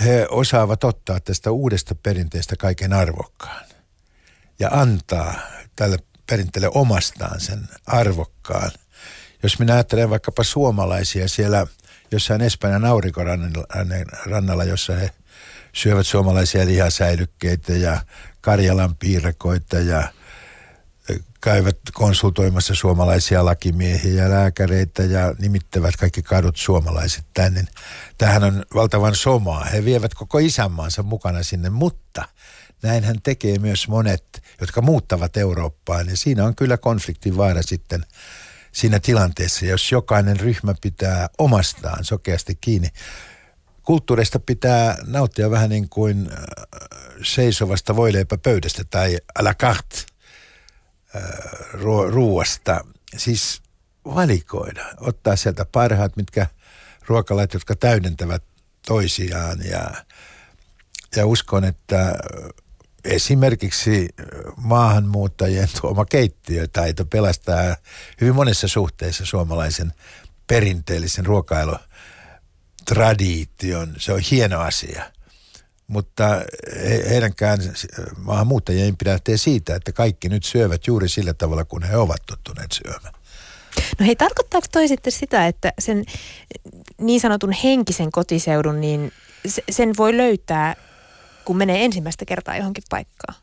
he 0.03 0.27
osaavat 0.29 0.83
ottaa 0.83 1.19
tästä 1.19 1.51
uudesta 1.51 1.95
perinteestä 1.95 2.55
kaiken 2.55 2.93
arvokkaan 2.93 3.65
ja 4.59 4.69
antaa 4.71 5.33
tälle 5.75 5.97
perinteelle 6.29 6.69
omastaan 6.73 7.39
sen 7.39 7.69
arvokkaan– 7.85 8.71
jos 9.43 9.59
minä 9.59 9.73
ajattelen 9.73 10.09
vaikkapa 10.09 10.43
suomalaisia 10.43 11.27
siellä 11.27 11.67
jossain 12.11 12.41
Espanjan 12.41 12.85
aurinkorannalla, 12.85 14.63
jossa 14.63 14.95
he 14.95 15.11
syövät 15.73 16.07
suomalaisia 16.07 16.65
lihasäilykkeitä 16.65 17.73
ja 17.73 18.01
Karjalan 18.41 18.95
piirakoita 18.95 19.79
ja 19.79 20.13
käyvät 21.41 21.77
konsultoimassa 21.93 22.75
suomalaisia 22.75 23.45
lakimiehiä 23.45 24.23
ja 24.23 24.29
lääkäreitä 24.29 25.03
ja 25.03 25.35
nimittävät 25.39 25.95
kaikki 25.95 26.21
kadut 26.21 26.57
suomalaiset 26.57 27.25
tänne. 27.33 27.65
Tähän 28.17 28.43
on 28.43 28.65
valtavan 28.75 29.15
somaa. 29.15 29.65
He 29.65 29.85
vievät 29.85 30.13
koko 30.13 30.37
isänmaansa 30.37 31.03
mukana 31.03 31.43
sinne, 31.43 31.69
mutta 31.69 32.25
näin 32.83 33.03
hän 33.03 33.21
tekee 33.21 33.59
myös 33.59 33.87
monet, 33.87 34.43
jotka 34.61 34.81
muuttavat 34.81 35.37
Eurooppaan. 35.37 36.09
Ja 36.09 36.17
siinä 36.17 36.45
on 36.45 36.55
kyllä 36.55 36.77
konfliktin 36.77 37.37
vaara 37.37 37.61
sitten 37.61 38.05
siinä 38.71 38.99
tilanteessa, 38.99 39.65
jos 39.65 39.91
jokainen 39.91 40.39
ryhmä 40.39 40.75
pitää 40.81 41.29
omastaan 41.37 42.05
sokeasti 42.05 42.57
kiinni. 42.61 42.89
Kulttuurista 43.83 44.39
pitää 44.39 44.97
nauttia 45.07 45.51
vähän 45.51 45.69
niin 45.69 45.89
kuin 45.89 46.29
äh, 46.31 46.37
seisovasta 47.23 47.95
voileipäpöydästä 47.95 48.83
tai 48.89 49.17
à 49.39 49.43
la 49.43 49.53
carte 49.53 49.97
äh, 51.15 51.23
ruuasta. 52.09 52.85
Siis 53.17 53.61
valikoida, 54.05 54.85
ottaa 54.99 55.35
sieltä 55.35 55.65
parhaat, 55.65 56.15
mitkä 56.15 56.47
ruokalait, 57.07 57.53
jotka 57.53 57.75
täydentävät 57.75 58.43
toisiaan 58.87 59.59
ja, 59.65 59.91
ja 61.15 61.25
uskon, 61.25 61.63
että 61.63 62.13
esimerkiksi 63.05 64.09
maahanmuuttajien 64.57 65.69
tuoma 65.81 66.05
keittiötaito 66.05 67.05
pelastaa 67.05 67.75
hyvin 68.21 68.35
monessa 68.35 68.67
suhteessa 68.67 69.25
suomalaisen 69.25 69.93
perinteellisen 70.47 71.25
ruokailutradiition. 72.89 73.95
Se 73.97 74.13
on 74.13 74.19
hieno 74.19 74.59
asia. 74.59 75.11
Mutta 75.87 76.41
he, 76.75 77.03
heidänkään 77.09 77.59
maahanmuuttajien 78.17 78.97
pidä 78.97 79.19
tehdä 79.23 79.37
siitä, 79.37 79.75
että 79.75 79.91
kaikki 79.91 80.29
nyt 80.29 80.43
syövät 80.43 80.87
juuri 80.87 81.09
sillä 81.09 81.33
tavalla, 81.33 81.65
kun 81.65 81.83
he 81.83 81.97
ovat 81.97 82.21
tottuneet 82.25 82.71
syömään. 82.71 83.13
No 83.99 84.05
hei, 84.05 84.15
tarkoittaako 84.15 84.67
toi 84.71 84.87
sitten 84.87 85.13
sitä, 85.13 85.47
että 85.47 85.73
sen 85.79 86.05
niin 86.97 87.21
sanotun 87.21 87.51
henkisen 87.51 88.11
kotiseudun, 88.11 88.81
niin 88.81 89.11
sen 89.71 89.93
voi 89.97 90.17
löytää 90.17 90.75
kun 91.45 91.57
menee 91.57 91.85
ensimmäistä 91.85 92.25
kertaa 92.25 92.57
johonkin 92.57 92.83
paikkaan? 92.89 93.35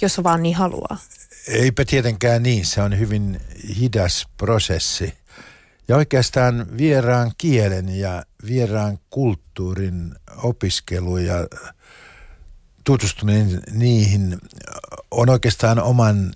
Jos 0.00 0.22
vaan 0.22 0.42
niin 0.42 0.56
haluaa. 0.56 0.98
Eipä 1.48 1.84
tietenkään 1.84 2.42
niin. 2.42 2.66
Se 2.66 2.82
on 2.82 2.98
hyvin 2.98 3.40
hidas 3.80 4.26
prosessi. 4.36 5.14
Ja 5.88 5.96
oikeastaan 5.96 6.66
vieraan 6.78 7.32
kielen 7.38 7.88
ja 7.88 8.24
vieraan 8.46 8.98
kulttuurin 9.10 10.14
opiskelu 10.36 11.16
ja 11.18 11.34
tutustuminen 12.84 13.62
niihin 13.70 14.38
on 15.10 15.30
oikeastaan 15.30 15.78
oman 15.78 16.32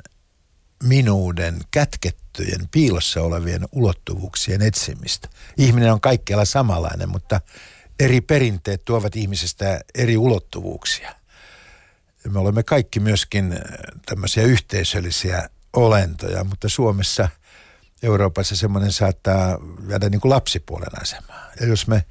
minuuden 0.83 1.61
kätkettyjen, 1.71 2.69
piilossa 2.71 3.23
olevien 3.23 3.69
ulottuvuuksien 3.73 4.63
etsimistä. 4.63 5.29
Ihminen 5.57 5.93
on 5.93 6.01
kaikkialla 6.01 6.45
samanlainen, 6.45 7.09
mutta 7.09 7.41
eri 8.01 8.21
perinteet 8.21 8.85
tuovat 8.85 9.17
ihmisestä 9.17 9.81
eri 9.95 10.17
ulottuvuuksia. 10.17 11.15
Me 12.29 12.39
olemme 12.39 12.63
kaikki 12.63 13.01
myöskin 13.01 13.59
tämmöisiä 14.07 14.43
yhteisöllisiä 14.43 15.49
olentoja, 15.73 16.45
mutta 16.45 16.69
Suomessa, 16.69 17.29
Euroopassa 18.03 18.57
semmoinen 18.57 18.93
saattaa 18.93 19.59
jäädä 19.89 20.09
niin 20.09 20.21
kuin 20.21 20.31
lapsipuolen 20.31 21.03
asemaa. 21.03 21.47
Ja 21.61 21.67
jos 21.67 21.87
me 21.87 22.05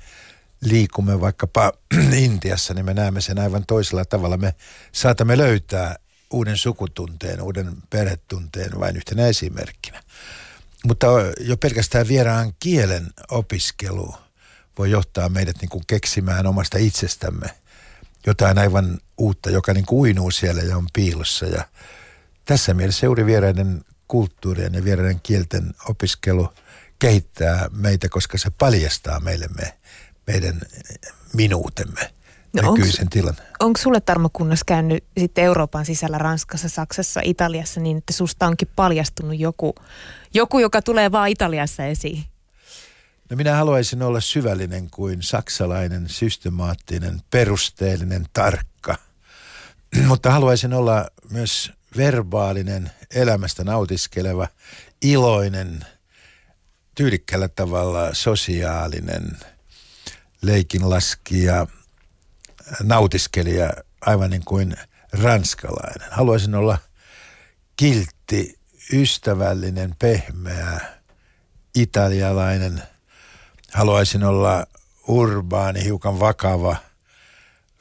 liikumme 0.62 1.22
vaikkapa 1.22 1.74
Intiassa, 2.26 2.74
niin 2.74 2.86
me 2.86 2.94
näemme 2.94 3.22
sen 3.22 3.40
aivan 3.40 3.66
toisella 3.66 4.06
tavalla. 4.06 4.38
Me 4.38 4.56
saatamme 4.92 5.38
löytää 5.38 5.96
uuden 6.32 6.58
sukutunteen, 6.58 7.42
uuden 7.42 7.74
perhetunteen 7.90 8.80
vain 8.80 8.98
yhtenä 8.98 9.28
esimerkkinä. 9.28 10.04
Mutta 10.86 11.08
jo 11.40 11.58
pelkästään 11.58 12.08
vieraan 12.08 12.54
kielen 12.60 13.08
opiskelu– 13.30 14.16
voi 14.78 14.92
johtaa 14.92 15.30
meidät 15.30 15.56
niin 15.62 15.70
kuin 15.70 15.84
keksimään 15.88 16.48
omasta 16.48 16.78
itsestämme 16.78 17.50
jotain 18.26 18.58
aivan 18.58 19.00
uutta, 19.18 19.50
joka 19.50 19.74
niin 19.74 19.86
kuin 19.86 20.00
uinuu 20.00 20.32
siellä 20.32 20.62
ja 20.62 20.78
on 20.78 20.88
piilossa. 20.94 21.46
Ja 21.46 21.64
tässä 22.46 22.74
mielessä 22.74 23.06
juuri 23.06 23.26
vieraiden 23.26 23.82
kulttuurien 24.12 24.74
ja 24.74 24.84
vieraiden 24.84 25.20
kielten 25.24 25.74
opiskelu 25.90 26.50
kehittää 27.00 27.70
meitä, 27.72 28.10
koska 28.10 28.38
se 28.38 28.50
paljastaa 28.50 29.20
meille 29.20 29.48
me, 29.48 29.78
meidän 30.28 30.62
minuutemme 31.34 32.12
no 32.54 32.72
nykyisen 32.72 33.10
tilan. 33.10 33.36
Onko 33.60 33.78
sulle 33.78 34.02
Tarmo 34.02 34.30
Kunnas 34.34 34.64
käynyt 34.64 35.04
sitten 35.18 35.44
Euroopan 35.44 35.86
sisällä 35.86 36.18
Ranskassa, 36.18 36.70
Saksassa, 36.70 37.22
Italiassa 37.24 37.80
niin, 37.80 37.98
että 37.98 38.14
susta 38.14 38.48
onkin 38.48 38.68
paljastunut 38.76 39.40
joku, 39.40 39.76
joku 40.34 40.60
joka 40.60 40.82
tulee 40.82 41.12
vaan 41.12 41.30
Italiassa 41.30 41.86
esiin? 41.86 42.24
No 43.30 43.38
minä 43.38 43.56
haluaisin 43.56 44.02
olla 44.02 44.20
syvällinen 44.20 44.90
kuin 44.90 45.24
saksalainen, 45.24 46.10
systemaattinen, 46.10 47.22
perusteellinen, 47.30 48.26
tarkka. 48.34 48.96
Mutta 50.08 50.32
haluaisin 50.32 50.74
olla 50.74 51.08
myös 51.30 51.72
verbaalinen, 51.98 52.92
elämästä 53.16 53.64
nautiskeleva, 53.64 54.48
iloinen, 55.02 55.86
tyylikkällä 56.96 57.48
tavalla 57.48 58.14
sosiaalinen, 58.14 59.38
leikinlaskija, 60.42 61.68
nautiskelija, 62.84 63.74
aivan 64.02 64.30
niin 64.30 64.46
kuin 64.46 64.76
ranskalainen. 65.12 66.08
Haluaisin 66.12 66.56
olla 66.56 66.78
kiltti, 67.78 68.60
ystävällinen, 68.94 69.96
pehmeä, 70.00 70.80
italialainen. 71.76 72.84
Haluaisin 73.74 74.24
olla 74.24 74.68
urbaani, 75.08 75.84
hiukan 75.84 76.20
vakava, 76.20 76.76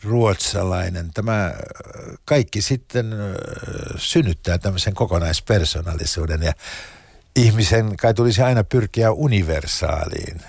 ruotsalainen. 0.04 1.10
Tämä 1.14 1.54
kaikki 2.24 2.62
sitten 2.62 3.14
synnyttää 3.96 4.58
tämmöisen 4.58 4.94
kokonaispersonallisuuden 4.94 6.42
ja 6.42 6.52
ihmisen 7.36 7.96
kai 7.96 8.14
tulisi 8.14 8.42
aina 8.42 8.64
pyrkiä 8.64 9.12
universaaliin 9.12 10.40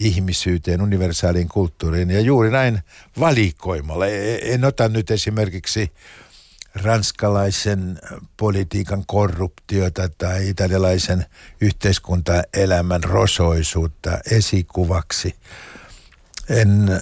ihmisyyteen, 0.00 0.82
universaaliin 0.82 1.48
kulttuuriin 1.48 2.10
ja 2.10 2.20
juuri 2.20 2.50
näin 2.50 2.80
valikoimalla. 3.20 4.06
E, 4.06 4.34
e, 4.34 4.54
en 4.54 4.64
ota 4.64 4.88
nyt 4.88 5.10
esimerkiksi 5.10 5.92
ranskalaisen 6.74 7.98
politiikan 8.36 9.04
korruptiota 9.06 10.08
tai 10.08 10.48
italialaisen 10.48 11.26
yhteiskuntaelämän 11.60 13.04
rosoisuutta 13.04 14.18
esikuvaksi. 14.30 15.34
En 16.50 16.88
äh, 16.90 17.00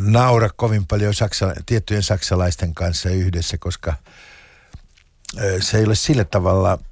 naura 0.00 0.48
kovin 0.56 0.86
paljon 0.86 1.14
saksa, 1.14 1.54
tiettyjen 1.66 2.02
saksalaisten 2.02 2.74
kanssa 2.74 3.08
yhdessä, 3.08 3.58
koska 3.58 3.90
äh, 3.90 5.44
se 5.60 5.78
ei 5.78 5.84
ole 5.84 5.94
sillä 5.94 6.24
tavalla– 6.24 6.78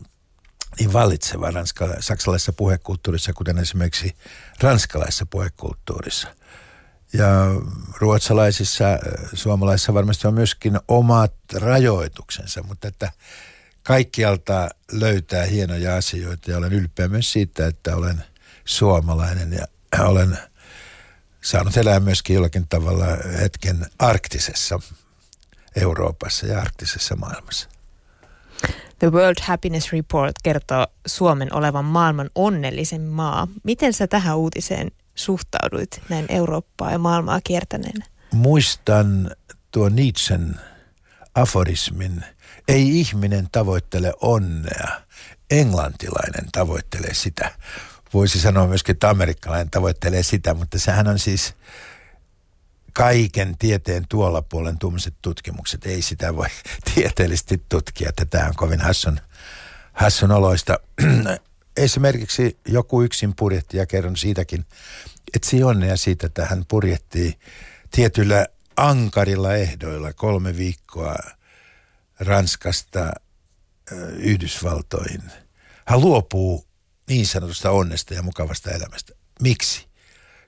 niin 0.79 0.93
vallitseva 0.93 1.51
ranskala, 1.51 1.95
saksalaisessa 2.01 2.53
puhekulttuurissa, 2.53 3.33
kuten 3.33 3.59
esimerkiksi 3.59 4.15
ranskalaisessa 4.61 5.27
puhekulttuurissa. 5.27 6.29
Ja 7.13 7.27
ruotsalaisissa, 7.99 8.85
suomalaisissa 9.35 9.95
varmasti 9.95 10.29
on 10.29 10.35
myöskin 10.35 10.81
omat 10.89 11.35
rajoituksensa, 11.55 12.63
mutta 12.63 12.89
että 12.89 13.13
kaikkialta 13.83 14.69
löytää 14.93 15.45
hienoja 15.45 15.97
asioita 15.97 16.51
ja 16.51 16.57
olen 16.57 16.73
ylpeä 16.73 17.09
myös 17.09 17.33
siitä, 17.33 17.67
että 17.67 17.97
olen 17.97 18.25
suomalainen 18.65 19.53
ja 19.53 19.67
olen 19.99 20.39
saanut 21.43 21.77
elää 21.77 22.01
myöskin 22.01 22.35
jollakin 22.35 22.69
tavalla 22.69 23.07
hetken 23.41 23.87
arktisessa 23.99 24.81
Euroopassa 25.77 26.47
ja 26.47 26.61
arktisessa 26.61 27.17
maailmassa. 27.17 27.69
The 28.99 29.11
World 29.13 29.37
Happiness 29.43 29.93
Report 29.93 30.37
kertoo 30.43 30.87
Suomen 31.07 31.55
olevan 31.55 31.85
maailman 31.85 32.31
onnellisen 32.35 33.03
maa. 33.03 33.49
Miten 33.65 33.93
sä 33.93 34.07
tähän 34.07 34.37
uutiseen 34.37 34.91
suhtauduit 35.15 36.03
näin 36.09 36.27
Eurooppaa 36.29 36.93
ja 36.93 36.99
maailmaa 36.99 37.41
kiertäneenä? 37.45 38.07
Muistan 38.33 39.31
tuo 39.71 39.89
Nietzschen 39.89 40.61
aforismin, 41.35 42.25
ei 42.69 43.01
ihminen 43.01 43.49
tavoittele 43.53 44.13
onnea, 44.21 45.01
englantilainen 45.51 46.49
tavoittelee 46.53 47.15
sitä. 47.15 47.51
Voisi 48.15 48.41
sanoa 48.41 48.67
myöskin, 48.67 48.93
että 48.93 49.11
amerikkalainen 49.11 49.71
tavoittelee 49.71 50.23
sitä, 50.23 50.55
mutta 50.55 50.79
sehän 50.79 51.09
on 51.09 51.19
siis 51.19 51.55
kaiken 52.93 53.59
tieteen 53.59 54.05
tuolla 54.09 54.43
puolen 54.43 54.79
tuommoiset 54.79 55.15
tutkimukset, 55.23 55.87
ei 55.87 56.03
sitä 56.03 56.37
voi 56.37 56.47
tieteellisesti 56.95 57.63
tutkia, 57.69 58.09
että 58.09 58.25
tämä 58.25 58.47
on 58.47 58.55
kovin 58.57 58.81
hassun, 58.81 59.21
hassun 59.93 60.31
oloista. 60.31 60.79
Esimerkiksi 61.77 62.59
joku 62.69 63.03
yksin 63.03 63.35
purjetti 63.37 63.77
ja 63.77 63.87
kerron 63.87 64.17
siitäkin, 64.17 64.67
etsi 65.35 65.63
onnea 65.63 65.97
siitä, 65.97 66.27
että 66.27 66.47
hän 66.47 66.65
purjehtii 66.69 67.39
tietyillä 67.91 68.47
ankarilla 68.77 69.55
ehdoilla 69.55 70.13
kolme 70.13 70.57
viikkoa 70.57 71.17
Ranskasta 72.21 73.13
Yhdysvaltoihin. 74.17 75.23
Hän 75.87 76.01
luopuu 76.01 76.70
niin 77.11 77.27
sanotusta 77.27 77.71
onnesta 77.71 78.15
ja 78.15 78.23
mukavasta 78.23 78.71
elämästä. 78.71 79.13
Miksi? 79.43 79.87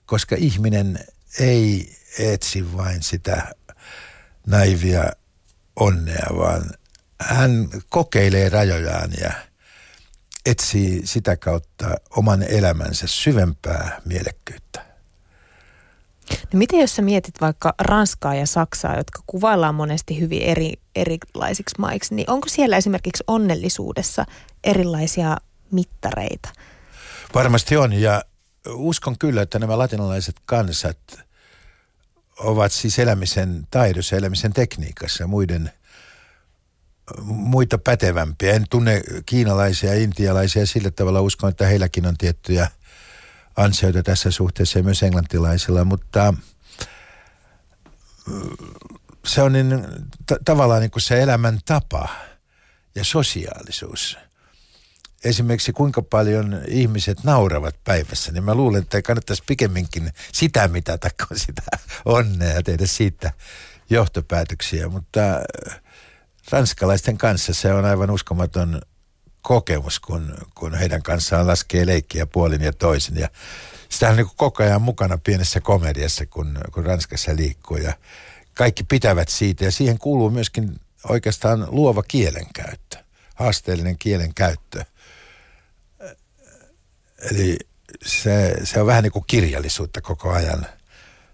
Koska 0.06 0.36
ihminen 0.38 0.98
ei 1.40 1.96
etsi 2.18 2.76
vain 2.76 3.02
sitä 3.02 3.54
naivia 4.46 5.04
onnea, 5.76 6.26
vaan 6.36 6.70
hän 7.20 7.68
kokeilee 7.88 8.48
rajojaan 8.48 9.10
ja 9.20 9.32
etsii 10.46 11.00
sitä 11.04 11.36
kautta 11.36 11.94
oman 12.10 12.42
elämänsä 12.42 13.06
syvempää 13.06 14.00
mielekkyyttä. 14.04 14.86
No 16.30 16.58
miten 16.58 16.80
jos 16.80 16.96
sä 16.96 17.02
mietit 17.02 17.40
vaikka 17.40 17.74
Ranskaa 17.78 18.34
ja 18.34 18.46
Saksaa, 18.46 18.96
jotka 18.96 19.22
kuvaillaan 19.26 19.74
monesti 19.74 20.20
hyvin 20.20 20.42
eri, 20.42 20.72
erilaisiksi 20.96 21.74
maiksi, 21.78 22.14
niin 22.14 22.30
onko 22.30 22.48
siellä 22.48 22.76
esimerkiksi 22.76 23.24
onnellisuudessa 23.26 24.26
erilaisia 24.64 25.36
mittareita? 25.72 26.48
Varmasti 27.34 27.76
on 27.76 27.92
ja 27.92 28.22
uskon 28.68 29.18
kyllä, 29.18 29.42
että 29.42 29.58
nämä 29.58 29.78
latinalaiset 29.78 30.36
kansat– 30.46 30.98
ovat 32.38 32.72
siis 32.72 32.98
elämisen 32.98 33.66
taidossa, 33.70 34.16
elämisen 34.16 34.52
tekniikassa 34.52 35.26
muiden 35.26 35.72
muita 37.22 37.78
pätevämpiä. 37.78 38.52
En 38.52 38.64
tunne 38.70 39.02
kiinalaisia 39.26 39.94
ja 39.94 40.00
intialaisia 40.00 40.66
sillä 40.66 40.90
tavalla 40.90 41.20
uskon, 41.20 41.50
että 41.50 41.66
heilläkin 41.66 42.06
on 42.06 42.16
tiettyjä 42.16 42.68
ansioita 43.56 44.02
tässä 44.02 44.30
suhteessa 44.30 44.78
ja 44.78 44.82
myös 44.82 45.02
englantilaisilla, 45.02 45.84
mutta 45.84 46.34
se 49.24 49.42
on 49.42 49.52
niin, 49.52 49.84
t- 50.26 50.44
tavallaan 50.44 50.80
niin 50.80 50.90
kuin 50.90 51.02
se 51.02 51.22
elämän 51.22 51.58
tapa 51.64 52.08
ja 52.94 53.04
sosiaalisuus– 53.04 54.18
esimerkiksi 55.24 55.72
kuinka 55.72 56.02
paljon 56.02 56.62
ihmiset 56.68 57.24
nauravat 57.24 57.74
päivässä, 57.84 58.32
niin 58.32 58.44
mä 58.44 58.54
luulen, 58.54 58.82
että 58.82 59.02
kannattaisi 59.02 59.42
pikemminkin 59.46 60.10
sitä 60.32 60.68
mitata 60.68 61.08
kuin 61.28 61.38
sitä 61.40 61.62
onnea 62.04 62.48
ja 62.48 62.62
tehdä 62.62 62.86
siitä 62.86 63.32
johtopäätöksiä. 63.90 64.88
Mutta 64.88 65.20
äh, 65.20 65.80
ranskalaisten 66.50 67.18
kanssa 67.18 67.54
se 67.54 67.72
on 67.72 67.84
aivan 67.84 68.10
uskomaton 68.10 68.82
kokemus, 69.42 70.00
kun, 70.00 70.34
kun 70.54 70.74
heidän 70.74 71.02
kanssaan 71.02 71.46
laskee 71.46 71.86
leikkiä 71.86 72.26
puolin 72.26 72.62
ja 72.62 72.72
toisin. 72.72 73.16
Ja 73.16 73.28
sitä 73.88 74.08
on 74.08 74.16
niin 74.16 74.26
koko 74.36 74.62
ajan 74.62 74.82
mukana 74.82 75.18
pienessä 75.18 75.60
komediassa, 75.60 76.26
kun, 76.26 76.58
kun 76.74 76.86
Ranskassa 76.86 77.36
liikkuu. 77.36 77.76
Ja 77.76 77.92
kaikki 78.54 78.84
pitävät 78.84 79.28
siitä 79.28 79.64
ja 79.64 79.72
siihen 79.72 79.98
kuuluu 79.98 80.30
myöskin 80.30 80.80
oikeastaan 81.08 81.66
luova 81.70 82.02
kielenkäyttö, 82.02 82.96
haasteellinen 83.34 83.98
kielenkäyttö. 83.98 84.84
Eli 87.30 87.56
se, 88.04 88.54
se 88.64 88.80
on 88.80 88.86
vähän 88.86 89.02
niin 89.02 89.12
kuin 89.12 89.24
kirjallisuutta 89.26 90.00
koko 90.00 90.30
ajan 90.30 90.66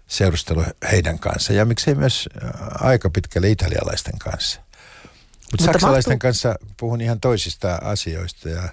seurustelu 0.07 0.65
heidän 0.91 1.19
kanssa. 1.19 1.53
Ja 1.53 1.65
miksei 1.65 1.95
myös 1.95 2.29
äh, 2.43 2.51
aika 2.87 3.09
pitkälle 3.09 3.49
italialaisten 3.49 4.19
kanssa. 4.19 4.59
Mut 4.59 5.51
Mutta 5.51 5.65
saksalaisten 5.65 6.11
mahtuu... 6.11 6.27
kanssa 6.27 6.55
puhun 6.77 7.01
ihan 7.01 7.19
toisista 7.19 7.75
asioista 7.75 8.49
ja 8.49 8.69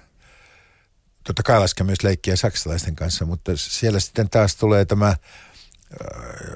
totta 1.23 1.43
kai 1.43 1.59
lasken 1.59 1.85
myös 1.85 2.03
leikkiä 2.03 2.35
saksalaisten 2.35 2.95
kanssa, 2.95 3.25
mutta 3.25 3.51
siellä 3.55 3.99
sitten 3.99 4.29
taas 4.29 4.55
tulee 4.55 4.85
tämä 4.85 5.07
äh, 5.07 5.17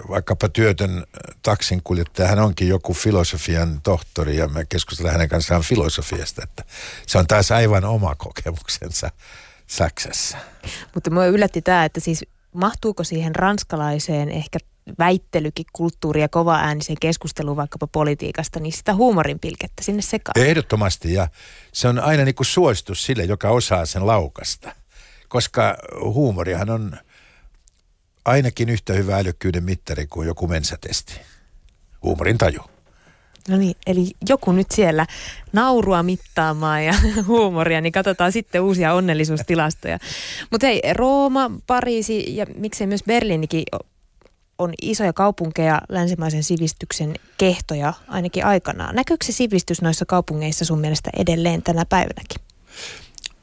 vaikkapa 0.09 0.49
työtön 0.49 1.03
taksinkuljettaja, 1.41 2.27
hän 2.27 2.39
onkin 2.39 2.67
joku 2.67 2.93
filosofian 2.93 3.81
tohtori 3.81 4.37
ja 4.37 4.47
me 4.47 4.65
keskustellaan 4.65 5.13
hänen 5.13 5.29
kanssaan 5.29 5.61
filosofiasta, 5.61 6.43
että 6.43 6.63
se 7.07 7.17
on 7.17 7.27
taas 7.27 7.51
aivan 7.51 7.85
oma 7.85 8.15
kokemuksensa 8.15 9.11
Saksassa. 9.71 10.37
Mutta 10.93 11.09
minua 11.09 11.25
yllätti 11.25 11.61
tämä, 11.61 11.85
että 11.85 11.99
siis 11.99 12.25
mahtuuko 12.53 13.03
siihen 13.03 13.35
ranskalaiseen 13.35 14.29
ehkä 14.29 14.59
väittelykin 14.99 15.65
kulttuuri 15.73 16.21
ja 16.21 16.29
kova 16.29 16.55
ääniseen 16.55 16.97
keskusteluun 17.01 17.57
vaikkapa 17.57 17.87
politiikasta, 17.87 18.59
niin 18.59 18.73
sitä 18.73 18.93
huumorin 18.93 19.39
pilkettä 19.39 19.83
sinne 19.83 20.01
sekaan. 20.01 20.45
Ehdottomasti 20.45 21.13
ja 21.13 21.27
se 21.73 21.87
on 21.87 21.99
aina 21.99 22.23
niin 22.23 22.35
kuin 22.35 22.47
suositus 22.47 23.05
sille, 23.05 23.23
joka 23.23 23.49
osaa 23.49 23.85
sen 23.85 24.07
laukasta. 24.07 24.75
Koska 25.27 25.77
huumorihan 26.03 26.69
on 26.69 26.97
ainakin 28.25 28.69
yhtä 28.69 28.93
hyvä 28.93 29.17
älykkyyden 29.17 29.63
mittari 29.63 30.07
kuin 30.07 30.27
joku 30.27 30.47
mensatesti. 30.47 31.21
Huumorin 32.03 32.37
taju. 32.37 32.61
No 33.49 33.57
niin, 33.57 33.75
eli 33.87 34.11
joku 34.29 34.51
nyt 34.51 34.71
siellä 34.71 35.05
naurua 35.53 36.03
mittaamaan 36.03 36.85
ja 36.85 36.93
huumoria, 37.27 37.81
niin 37.81 37.91
katsotaan 37.91 38.31
sitten 38.31 38.61
uusia 38.61 38.93
onnellisuustilastoja. 38.93 39.99
Mutta 40.51 40.67
hei, 40.67 40.81
Rooma, 40.93 41.51
Pariisi 41.67 42.35
ja 42.35 42.45
miksei 42.55 42.87
myös 42.87 43.03
Berliinikin 43.03 43.63
on 44.57 44.73
isoja 44.81 45.13
kaupunkeja 45.13 45.81
länsimaisen 45.89 46.43
sivistyksen 46.43 47.15
kehtoja 47.37 47.93
ainakin 48.07 48.45
aikanaan. 48.45 48.95
Näkyykö 48.95 49.25
se 49.25 49.31
sivistys 49.31 49.81
noissa 49.81 50.05
kaupungeissa 50.05 50.65
sun 50.65 50.79
mielestä 50.79 51.09
edelleen 51.17 51.63
tänä 51.63 51.85
päivänäkin? 51.85 52.41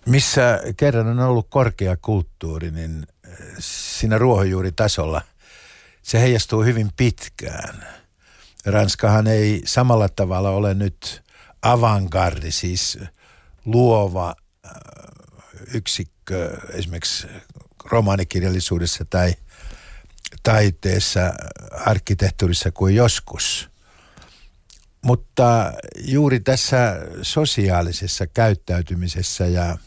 Missä 0.07 0.61
kerran 0.77 1.07
on 1.07 1.21
ollut 1.21 1.47
korkea 1.51 1.97
kulttuuri, 1.97 2.71
niin 2.71 3.07
eh, 3.29 3.37
siinä 3.59 4.19
ruohonjuuritasolla 4.19 5.23
se 6.03 6.21
heijastuu 6.21 6.63
hyvin 6.63 6.91
pitkään. 6.97 7.87
Ranskahan 8.71 9.27
ei 9.27 9.63
samalla 9.65 10.09
tavalla 10.09 10.51
ole 10.51 10.75
nyt 10.75 11.23
avantgardi, 11.63 12.53
siis 12.53 12.99
luova 13.65 14.35
eh, 14.65 14.71
yksikkö 15.75 16.61
esimerkiksi 16.73 17.27
romaanikirjallisuudessa 17.85 19.05
tai– 19.05 19.35
taiteessa, 20.43 21.21
arkkitehtuurissa 21.87 22.71
kuin 22.71 22.95
joskus. 22.95 23.71
Mutta 25.03 25.73
juuri 25.99 26.41
tässä 26.41 26.97
sosiaalisessa 27.23 28.27
käyttäytymisessä 28.27 29.47
ja 29.47 29.79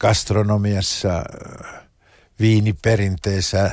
gastronomiassa, 0.00 1.24
viiniperinteessä, 2.40 3.70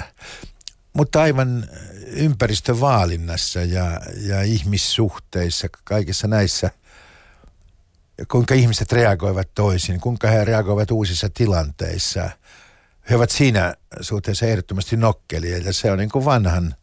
mutta 0.93 1.21
aivan 1.21 1.65
ympäristövaalinnassa 2.06 3.60
ja, 3.60 4.01
ja 4.17 4.41
ihmissuhteissa, 4.41 5.67
kaikissa 5.84 6.27
näissä, 6.27 6.71
kuinka 8.32 8.56
ihmiset 8.56 8.91
reagoivat 8.91 9.49
toisin, 9.56 9.99
kuinka 9.99 10.27
he 10.27 10.45
reagoivat 10.45 10.91
uusissa 10.91 11.30
tilanteissa– 11.30 12.30
he 13.10 13.15
ovat 13.15 13.30
siinä 13.30 13.75
suhteessa 14.01 14.45
ehdottomasti 14.45 14.97
nokkelia 14.97 15.58
ja 15.58 15.73
se 15.73 15.91
on 15.91 15.97
niin 15.97 16.10
kuin 16.10 16.25
vanhan 16.25 16.75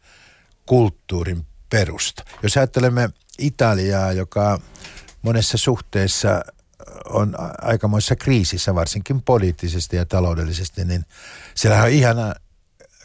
kulttuurin 0.66 1.46
perusta. 1.70 2.24
Jos 2.42 2.56
ajattelemme 2.56 3.10
Italiaa, 3.38 4.12
joka 4.12 4.60
monessa 5.22 5.58
suhteessa 5.58 6.44
on 7.04 7.34
aikamoissa 7.62 8.16
kriisissä, 8.16 8.74
varsinkin 8.74 9.22
poliittisesti 9.22 9.96
ja 9.96 10.06
taloudellisesti, 10.06 10.84
niin 10.84 11.04
siellä 11.54 11.82
on 11.82 11.88
ihana 11.88 12.34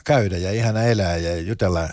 käydä 0.04 0.38
ja 0.38 0.52
ihana 0.52 0.84
elää 0.84 1.18
ja 1.18 1.38
jutella 1.38 1.90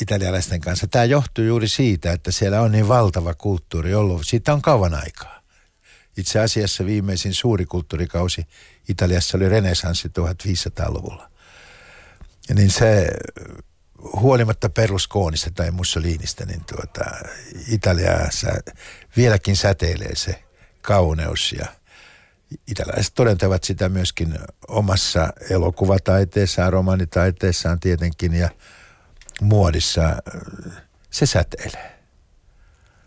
italialaisten 0.00 0.60
kanssa. 0.60 0.86
Tämä 0.86 1.04
johtuu 1.04 1.44
juuri 1.44 1.68
siitä, 1.68 2.12
että 2.12 2.30
siellä 2.30 2.60
on 2.60 2.72
niin 2.72 2.88
valtava 2.88 3.34
kulttuuri 3.34 3.94
ollut. 3.94 4.26
Siitä 4.26 4.52
on 4.52 4.62
kauan 4.62 4.94
aikaa. 4.94 5.42
Itse 6.16 6.40
asiassa 6.40 6.86
viimeisin 6.86 7.34
suuri 7.34 7.66
kulttuurikausi 7.66 8.46
Italiassa 8.88 9.38
oli 9.38 9.48
renesanssi 9.48 10.08
1500-luvulla. 10.08 11.30
Ja 12.48 12.54
niin 12.54 12.70
se 12.70 13.08
huolimatta 14.20 14.68
peruskoonista 14.68 15.50
tai 15.50 15.70
Mussolinista, 15.70 16.44
niin 16.46 16.64
tuota, 16.64 17.04
Italiassa 17.68 18.48
vieläkin 19.16 19.56
säteilee 19.56 20.16
se 20.16 20.42
kauneus 20.82 21.52
ja 21.52 21.66
italialaiset 22.68 23.14
todentavat 23.14 23.64
sitä 23.64 23.88
myöskin 23.88 24.38
omassa 24.68 25.32
elokuvataiteessaan, 25.50 26.72
romanitaiteessaan 26.72 27.80
tietenkin 27.80 28.34
ja 28.34 28.48
muodissa 29.40 30.02
se 31.10 31.26
säteilee. 31.26 31.98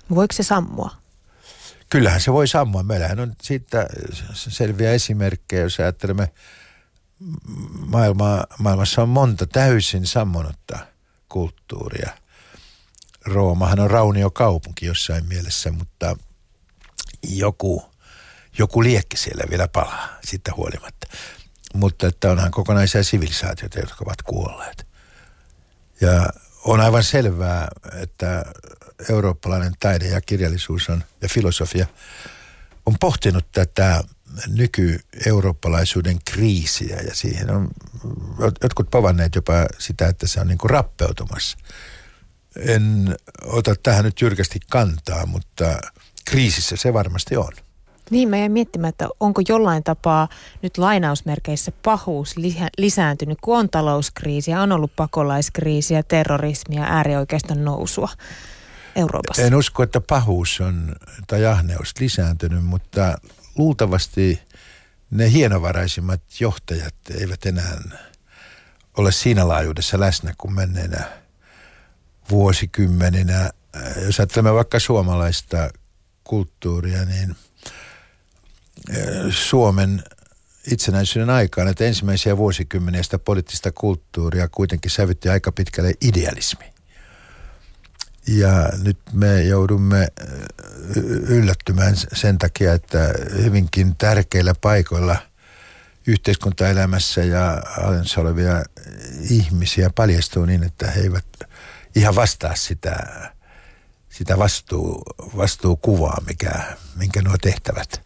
Voiko 0.09 0.33
se 0.33 0.43
sammua? 0.43 0.91
Kyllähän 1.89 2.21
se 2.21 2.33
voi 2.33 2.47
sammua. 2.47 2.83
Meillähän 2.83 3.19
on 3.19 3.35
siitä 3.41 3.87
selviä 4.33 4.91
esimerkkejä, 4.91 5.61
jos 5.61 5.79
ajattelemme 5.79 6.31
maailmaa, 7.87 8.47
maailmassa 8.59 9.01
on 9.01 9.09
monta 9.09 9.47
täysin 9.47 10.05
sammonutta 10.07 10.79
kulttuuria. 11.29 12.09
Roomahan 13.25 13.79
on 13.79 13.91
rauniokaupunki 13.91 14.85
jossain 14.85 15.25
mielessä, 15.25 15.71
mutta 15.71 16.17
joku, 17.29 17.85
joku 18.57 18.83
liekki 18.83 19.17
siellä 19.17 19.43
vielä 19.49 19.67
palaa 19.67 20.07
siitä 20.23 20.51
huolimatta. 20.57 21.07
Mutta 21.73 22.07
että 22.07 22.31
onhan 22.31 22.51
kokonaisia 22.51 23.03
sivilisaatioita, 23.03 23.79
jotka 23.79 23.97
ovat 24.05 24.21
kuolleet. 24.21 24.87
Ja 26.01 26.29
on 26.63 26.81
aivan 26.81 27.03
selvää, 27.03 27.67
että 28.01 28.45
eurooppalainen 29.09 29.73
taide 29.79 30.07
ja 30.07 30.21
kirjallisuus 30.21 30.89
on, 30.89 31.03
ja 31.21 31.29
filosofia 31.29 31.87
on 32.85 32.95
pohtinut 32.99 33.51
tätä 33.51 34.03
nyky-eurooppalaisuuden 34.47 36.19
kriisiä 36.25 36.95
ja 36.95 37.15
siihen 37.15 37.51
on 37.51 37.67
jotkut 38.63 38.91
povanneet 38.91 39.35
jopa 39.35 39.53
sitä, 39.79 40.07
että 40.07 40.27
se 40.27 40.39
on 40.39 40.47
niin 40.47 40.57
kuin 40.57 40.69
rappeutumassa. 40.69 41.57
En 42.55 43.15
ota 43.43 43.75
tähän 43.83 44.05
nyt 44.05 44.21
jyrkästi 44.21 44.59
kantaa, 44.69 45.25
mutta 45.25 45.77
kriisissä 46.25 46.75
se 46.75 46.93
varmasti 46.93 47.37
on. 47.37 47.51
Niin, 48.11 48.29
mä 48.29 48.37
jäin 48.37 48.51
miettimään, 48.51 48.89
että 48.89 49.07
onko 49.19 49.41
jollain 49.49 49.83
tapaa 49.83 50.27
nyt 50.61 50.77
lainausmerkeissä 50.77 51.71
pahuus 51.83 52.35
lisääntynyt, 52.77 53.37
kun 53.41 53.57
on 53.57 53.69
talouskriisiä, 53.69 54.61
on 54.61 54.71
ollut 54.71 54.95
pakolaiskriisiä, 54.95 56.03
terrorismia, 56.03 56.83
äärioikeiston 56.83 57.65
nousua. 57.65 58.09
Euroopassa? 58.95 59.41
En 59.41 59.55
usko, 59.55 59.83
että 59.83 60.01
pahuus 60.01 60.61
on 60.61 60.95
tai 61.27 61.45
ahneus 61.45 61.93
lisääntynyt, 61.99 62.65
mutta 62.65 63.17
luultavasti 63.57 64.41
ne 65.11 65.31
hienovaraisimmat 65.31 66.21
johtajat 66.39 66.95
eivät 67.19 67.45
enää 67.45 67.81
ole 68.97 69.11
siinä 69.11 69.47
laajuudessa 69.47 69.99
läsnä 69.99 70.33
kuin 70.37 70.53
menneenä 70.53 71.03
vuosikymmeninä. 72.29 73.49
Jos 74.05 74.19
ajattelemme 74.19 74.53
vaikka 74.53 74.79
suomalaista 74.79 75.69
kulttuuria, 76.23 77.05
niin 77.05 77.35
Suomen 79.29 80.03
itsenäisyyden 80.71 81.29
aikaan, 81.29 81.67
että 81.67 81.83
ensimmäisiä 81.83 82.37
vuosikymmeniä 82.37 83.03
sitä 83.03 83.19
poliittista 83.19 83.71
kulttuuria 83.71 84.47
kuitenkin 84.47 84.91
sävytti 84.91 85.29
aika 85.29 85.51
pitkälle 85.51 85.93
idealismi. 86.01 86.65
Ja 88.27 88.69
nyt 88.83 88.97
me 89.13 89.43
joudumme 89.43 90.07
yllättymään 91.27 91.95
sen 92.13 92.37
takia, 92.37 92.73
että 92.73 93.13
hyvinkin 93.43 93.95
tärkeillä 93.95 94.53
paikoilla 94.61 95.17
yhteiskuntaelämässä 96.07 97.23
ja 97.23 97.63
alennossa 97.77 98.21
olevia 98.21 98.63
ihmisiä 99.29 99.89
paljastuu 99.95 100.45
niin, 100.45 100.63
että 100.63 100.91
he 100.91 101.01
eivät 101.01 101.25
ihan 101.95 102.15
vastaa 102.15 102.55
sitä, 102.55 102.97
sitä 104.09 104.37
vastuu, 104.37 105.03
vastuukuvaa, 105.37 106.21
mikä, 106.27 106.77
minkä 106.95 107.21
nuo 107.21 107.35
tehtävät 107.41 108.04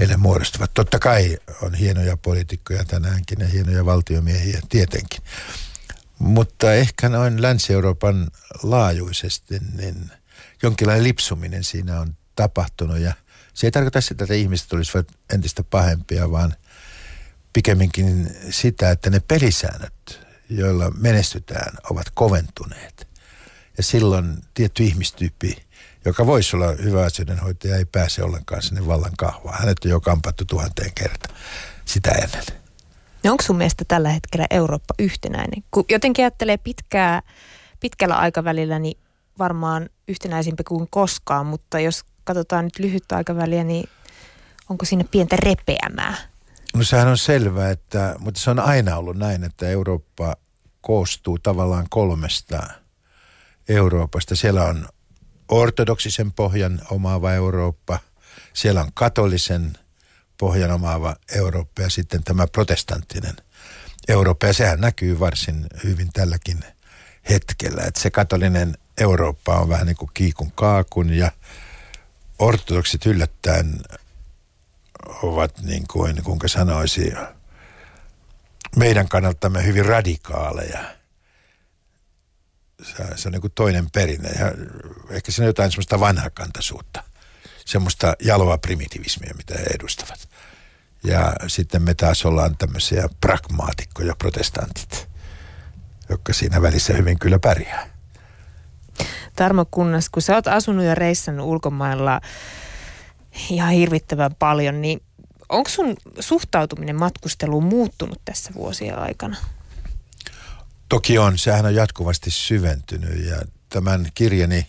heille 0.00 0.16
muodostuvat. 0.16 0.74
Totta 0.74 0.98
kai 0.98 1.38
on 1.62 1.74
hienoja 1.74 2.16
poliitikkoja 2.16 2.84
tänäänkin 2.84 3.40
ja 3.40 3.46
hienoja 3.46 3.86
valtiomiehiä 3.86 4.60
tietenkin. 4.68 5.22
Mutta 6.18 6.74
ehkä 6.74 7.08
noin 7.08 7.42
Länsi-Euroopan 7.42 8.30
laajuisesti, 8.62 9.60
niin 9.76 10.10
jonkinlainen 10.62 11.04
lipsuminen 11.04 11.64
siinä 11.64 12.00
on 12.00 12.16
tapahtunut 12.36 12.98
ja 12.98 13.14
se 13.54 13.66
ei 13.66 13.70
tarkoita 13.70 14.00
sitä, 14.00 14.24
että 14.24 14.34
ihmiset 14.34 14.72
olisivat 14.72 15.08
entistä 15.32 15.62
pahempia, 15.62 16.30
vaan 16.30 16.54
pikemminkin 17.52 18.30
sitä, 18.50 18.90
että 18.90 19.10
ne 19.10 19.20
pelisäännöt, 19.20 20.26
joilla 20.50 20.90
menestytään, 20.90 21.76
ovat 21.90 22.06
koventuneet. 22.14 23.08
Ja 23.76 23.82
silloin 23.82 24.38
tietty 24.54 24.84
ihmistyyppi, 24.84 25.56
joka 26.04 26.26
voisi 26.26 26.56
olla 26.56 26.66
hyvä 26.66 27.04
asioidenhoitaja, 27.04 27.76
ei 27.76 27.84
pääse 27.84 28.22
ollenkaan 28.22 28.62
sinne 28.62 28.86
vallan 28.86 29.12
kahvaan. 29.18 29.60
Hänet 29.60 29.84
on 29.84 29.90
jo 29.90 30.00
kampattu 30.00 30.44
tuhanteen 30.44 30.92
kertaa 30.94 31.36
sitä 31.84 32.10
ennen. 32.10 32.44
No 33.24 33.30
onko 33.30 33.42
sun 33.42 33.56
mielestä 33.56 33.84
tällä 33.88 34.08
hetkellä 34.08 34.46
Eurooppa 34.50 34.94
yhtenäinen? 34.98 35.64
Kun 35.70 35.84
jotenkin 35.88 36.24
ajattelee 36.24 36.56
pitkää, 36.56 37.22
pitkällä 37.80 38.16
aikavälillä, 38.16 38.78
niin 38.78 38.98
varmaan 39.38 39.88
yhtenäisempi 40.08 40.64
kuin 40.64 40.88
koskaan, 40.90 41.46
mutta 41.46 41.80
jos 41.80 42.04
katsotaan 42.24 42.64
nyt 42.64 42.78
lyhyttä 42.78 43.16
aikaväliä, 43.16 43.64
niin 43.64 43.88
onko 44.70 44.84
siinä 44.84 45.04
pientä 45.10 45.36
repeämää? 45.36 46.14
No 46.74 46.84
sehän 46.84 47.08
on 47.08 47.18
selvää, 47.18 47.70
että, 47.70 48.16
mutta 48.18 48.40
se 48.40 48.50
on 48.50 48.58
aina 48.58 48.96
ollut 48.96 49.16
näin, 49.16 49.44
että 49.44 49.68
Eurooppa 49.68 50.36
koostuu 50.80 51.38
tavallaan 51.38 51.86
kolmesta 51.90 52.62
Euroopasta. 53.68 54.36
Siellä 54.36 54.64
on 54.64 54.88
ortodoksisen 55.50 56.32
pohjan 56.32 56.80
omaava 56.90 57.32
Eurooppa, 57.32 57.98
siellä 58.52 58.80
on 58.80 58.90
katolisen 58.94 59.72
pohjan 60.38 60.70
omaava 60.70 61.16
Eurooppa 61.34 61.82
ja 61.82 61.90
sitten 61.90 62.24
tämä 62.24 62.46
protestanttinen 62.46 63.36
Eurooppa. 64.08 64.46
Ja 64.46 64.52
sehän 64.52 64.80
näkyy 64.80 65.20
varsin 65.20 65.66
hyvin 65.84 66.12
tälläkin 66.12 66.64
hetkellä. 67.30 67.82
Että 67.82 68.00
se 68.00 68.10
katolinen 68.10 68.78
Eurooppa 68.98 69.58
on 69.58 69.68
vähän 69.68 69.86
niin 69.86 69.96
kuin 69.96 70.10
kiikun 70.14 70.52
kaakun 70.54 71.10
ja 71.12 71.32
ortodoksit 72.38 73.06
yllättäen 73.06 73.80
ovat 75.22 75.62
niin 75.62 75.86
kuin, 75.88 76.22
kuinka 76.22 76.48
sanoisi, 76.48 77.12
meidän 78.76 79.08
kannaltamme 79.08 79.64
hyvin 79.64 79.86
radikaaleja. 79.86 80.99
Se, 82.82 83.16
se 83.16 83.28
on 83.28 83.32
niin 83.32 83.40
kuin 83.40 83.52
toinen 83.54 83.90
perinne 83.90 84.28
ja 84.28 84.52
ehkä 85.10 85.32
siinä 85.32 85.44
on 85.44 85.48
jotain 85.48 85.70
semmoista 85.70 86.00
vanhakantaisuutta, 86.00 87.02
semmoista 87.66 88.14
jaloa 88.22 88.58
primitivismia, 88.58 89.34
mitä 89.36 89.54
he 89.58 89.64
edustavat. 89.74 90.28
Ja 91.04 91.34
sitten 91.46 91.82
me 91.82 91.94
taas 91.94 92.24
ollaan 92.24 92.56
tämmöisiä 92.56 93.08
pragmaatikkoja, 93.20 94.14
protestantit, 94.18 95.08
jotka 96.08 96.32
siinä 96.32 96.62
välissä 96.62 96.92
hyvin 96.92 97.18
kyllä 97.18 97.38
pärjää. 97.38 97.90
Tarmo 99.36 99.66
Kunnas, 99.70 100.08
kun 100.08 100.22
sä 100.22 100.34
oot 100.34 100.46
asunut 100.46 100.84
ja 100.84 100.94
reissannut 100.94 101.46
ulkomailla 101.46 102.20
ihan 103.50 103.70
hirvittävän 103.70 104.34
paljon, 104.38 104.80
niin 104.80 105.02
onko 105.48 105.70
sun 105.70 105.96
suhtautuminen 106.20 106.96
matkusteluun 106.96 107.64
muuttunut 107.64 108.20
tässä 108.24 108.54
vuosien 108.54 108.98
aikana? 108.98 109.36
Toki 110.90 111.18
on, 111.18 111.38
sehän 111.38 111.66
on 111.66 111.74
jatkuvasti 111.74 112.30
syventynyt 112.30 113.26
ja 113.26 113.42
tämän 113.68 114.08
kirjani 114.14 114.66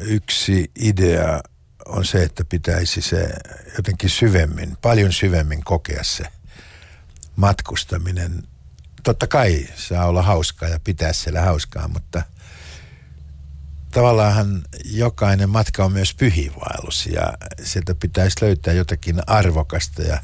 yksi 0.00 0.70
idea 0.76 1.40
on 1.86 2.04
se, 2.04 2.22
että 2.22 2.44
pitäisi 2.44 3.02
se 3.02 3.28
jotenkin 3.76 4.10
syvemmin, 4.10 4.76
paljon 4.82 5.12
syvemmin 5.12 5.64
kokea 5.64 6.04
se 6.04 6.24
matkustaminen. 7.36 8.42
Totta 9.02 9.26
kai 9.26 9.68
saa 9.76 10.06
olla 10.06 10.22
hauskaa 10.22 10.68
ja 10.68 10.80
pitää 10.84 11.12
siellä 11.12 11.40
hauskaa, 11.40 11.88
mutta 11.88 12.22
tavallaan 13.90 14.62
jokainen 14.84 15.50
matka 15.50 15.84
on 15.84 15.92
myös 15.92 16.14
pyhiinvaellus 16.14 17.06
ja 17.06 17.32
sieltä 17.64 17.94
pitäisi 17.94 18.36
löytää 18.40 18.74
jotakin 18.74 19.20
arvokasta 19.26 20.02
ja 20.02 20.22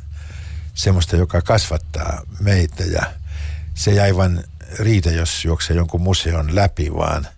semmoista, 0.75 1.17
joka 1.17 1.43
kasvattaa 1.43 2.23
meitä 2.41 2.85
ja 2.85 3.03
se 3.79 3.91
ei 3.91 4.01
aivan 4.01 4.45
riitä, 4.79 5.11
jos 5.11 5.45
juoksee 5.45 5.77
jonkun 5.77 6.01
museon 6.01 6.55
läpi, 6.55 6.95
vaan, 6.95 7.29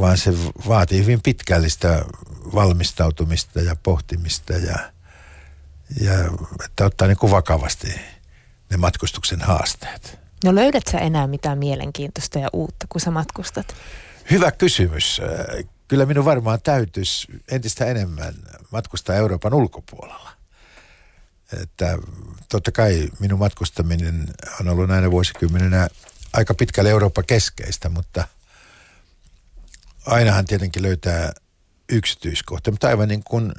vaan 0.00 0.18
se 0.18 0.32
vaatii 0.68 1.00
hyvin 1.00 1.22
pitkällistä 1.22 2.04
valmistautumista 2.54 3.60
ja 3.60 3.76
pohtimista 3.82 4.52
ja, 4.52 4.78
ja 6.00 6.12
että 6.64 6.84
ottaa 6.84 7.08
niin 7.08 7.16
kuin 7.16 7.30
vakavasti 7.30 8.00
ne 8.70 8.76
matkustuksen 8.76 9.40
haasteet. 9.40 10.18
No 10.44 10.54
löydät 10.54 10.82
sä 10.90 10.98
enää 10.98 11.26
mitään 11.26 11.58
mielenkiintoista 11.58 12.38
ja 12.38 12.48
uutta, 12.52 12.86
kun 12.88 13.00
sä 13.00 13.10
matkustat? 13.10 13.74
Hyvä 14.30 14.52
kysymys. 14.52 15.20
Kyllä 15.88 16.06
minun 16.06 16.24
varmaan 16.24 16.62
täytyisi 16.62 17.26
entistä 17.50 17.84
enemmän 17.84 18.34
matkustaa 18.70 19.16
Euroopan 19.16 19.54
ulkopuolella. 19.54 20.30
Että 21.62 21.98
totta 22.48 22.72
kai 22.72 23.08
minun 23.18 23.38
matkustaminen 23.38 24.28
on 24.60 24.68
ollut 24.68 24.88
näinä 24.88 25.10
vuosikymmeninä 25.10 25.88
aika 26.32 26.54
pitkälle 26.54 26.90
Eurooppa-keskeistä, 26.90 27.88
mutta 27.88 28.28
ainahan 30.06 30.44
tietenkin 30.44 30.82
löytää 30.82 31.32
yksityiskohtia. 31.88 32.70
Mutta 32.70 32.88
aivan 32.88 33.08
niin 33.08 33.24
kuin 33.24 33.52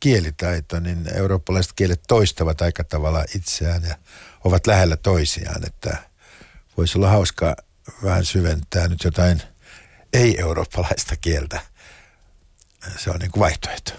kielitaito, 0.00 0.80
niin 0.80 1.14
eurooppalaiset 1.14 1.72
kielet 1.72 2.02
toistavat 2.08 2.62
aika 2.62 2.84
tavalla 2.84 3.24
itseään 3.34 3.82
ja 3.82 3.96
ovat 4.44 4.66
lähellä 4.66 4.96
toisiaan, 4.96 5.66
että 5.66 5.96
voisi 6.76 6.98
olla 6.98 7.10
hauska 7.10 7.56
vähän 8.02 8.24
syventää 8.24 8.88
nyt 8.88 9.04
jotain– 9.04 9.42
ei-eurooppalaista 10.14 11.16
kieltä. 11.16 11.60
Se 12.96 13.10
on 13.10 13.16
niin 13.18 13.30
kuin 13.30 13.40
vaihtoehto. 13.40 13.92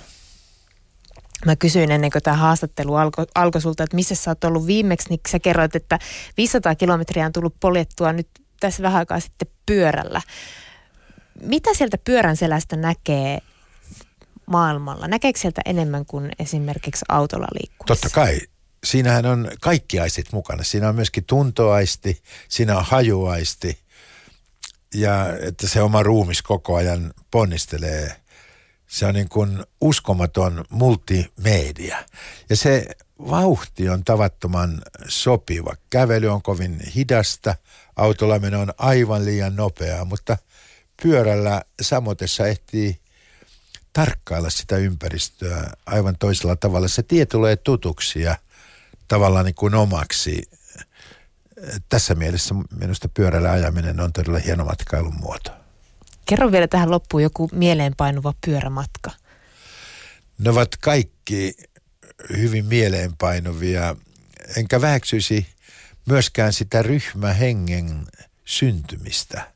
Mä 1.46 1.56
kysyin 1.56 1.92
ennen 1.92 2.12
kuin 2.12 2.24
tämä 2.24 2.38
haastattelu 2.38 2.96
alkoi 2.96 3.26
alko 3.36 3.60
sulta, 3.60 3.84
että 3.84 3.96
missä 3.96 4.16
sä 4.16 4.32
oot 4.32 4.44
ollut 4.44 4.68
viimeksi, 4.68 5.10
niin 5.10 5.20
sä 5.30 5.40
kerroit, 5.40 5.76
että 5.76 6.00
500 6.38 6.76
kilometriä 6.76 7.26
on 7.26 7.34
tullut 7.34 7.56
poljettua 7.60 8.14
nyt 8.14 8.28
tässä 8.60 8.84
vähän 8.84 9.00
aikaa 9.00 9.20
sitten 9.20 9.48
pyörällä. 9.66 10.22
Mitä 11.42 11.74
sieltä 11.74 11.98
pyörän 11.98 12.38
selästä 12.38 12.76
näkee 12.76 13.40
maailmalla? 14.46 15.08
Näkeekö 15.08 15.40
sieltä 15.40 15.62
enemmän 15.66 16.06
kuin 16.06 16.32
esimerkiksi 16.40 17.06
autolla 17.10 17.48
liikkuessa? 17.54 18.02
Totta 18.02 18.16
kai. 18.16 18.40
Siinähän 18.84 19.26
on 19.26 19.52
kaikki 19.62 20.00
aistit 20.00 20.32
mukana. 20.32 20.64
Siinä 20.64 20.90
on 20.90 20.96
myöskin 20.96 21.24
tuntoaisti, 21.24 22.22
siinä 22.50 22.78
on 22.78 22.86
hajuaisti, 22.86 23.80
ja 24.94 25.38
että 25.42 25.68
se 25.68 25.82
oma 25.82 26.04
ruumis 26.04 26.42
koko 26.42 26.76
ajan 26.76 27.14
ponnistelee. 27.32 28.16
Se 28.88 29.06
on 29.06 29.14
niin 29.14 29.30
kuin 29.30 29.64
uskomaton 29.82 30.66
multimedia. 30.70 31.98
Ja 32.50 32.56
se 32.56 32.88
vauhti 33.20 33.90
on 33.90 34.04
tavattoman 34.04 34.82
sopiva. 35.08 35.76
Kävely 35.90 36.28
on 36.28 36.42
kovin 36.42 36.80
hidasta, 36.96 37.56
autolla 37.96 38.40
meno 38.40 38.62
on 38.62 38.74
aivan 38.78 39.26
liian 39.26 39.56
nopeaa, 39.56 40.06
mutta 40.06 40.38
pyörällä 41.04 41.62
samotessa 41.82 42.48
ehtii 42.48 43.00
tarkkailla 43.94 44.50
sitä 44.50 44.78
ympäristöä 44.78 45.72
aivan 45.86 46.16
toisella 46.20 46.56
tavalla. 46.56 46.88
Se 46.88 47.04
tie 47.04 47.26
tulee 47.26 47.56
tutuksi 47.56 48.22
ja 48.22 48.36
tavallaan 49.08 49.46
niin 49.46 49.56
kuin 49.56 49.76
omaksi 49.76 50.44
tässä 51.90 52.16
mielessä 52.16 52.56
minusta 52.80 53.10
pyörällä 53.10 53.52
ajaminen 53.52 54.00
on 54.00 54.14
todella 54.14 54.40
hieno 54.40 54.66
matkailun 54.66 55.16
muoto. 55.16 55.65
Kerro 56.26 56.52
vielä 56.52 56.68
tähän 56.68 56.92
loppuun 56.92 57.24
joku 57.24 57.50
mieleenpainuva 57.52 58.34
pyörämatka. 58.46 59.12
Ne 60.40 60.50
ovat 60.50 60.70
kaikki 60.82 61.58
hyvin 62.38 62.66
mieleenpainuvia, 62.66 63.96
enkä 64.58 64.82
väheksyisi 64.82 65.48
myöskään 66.06 66.54
sitä 66.54 66.82
ryhmähengen 66.82 68.08
syntymistä. 68.46 69.52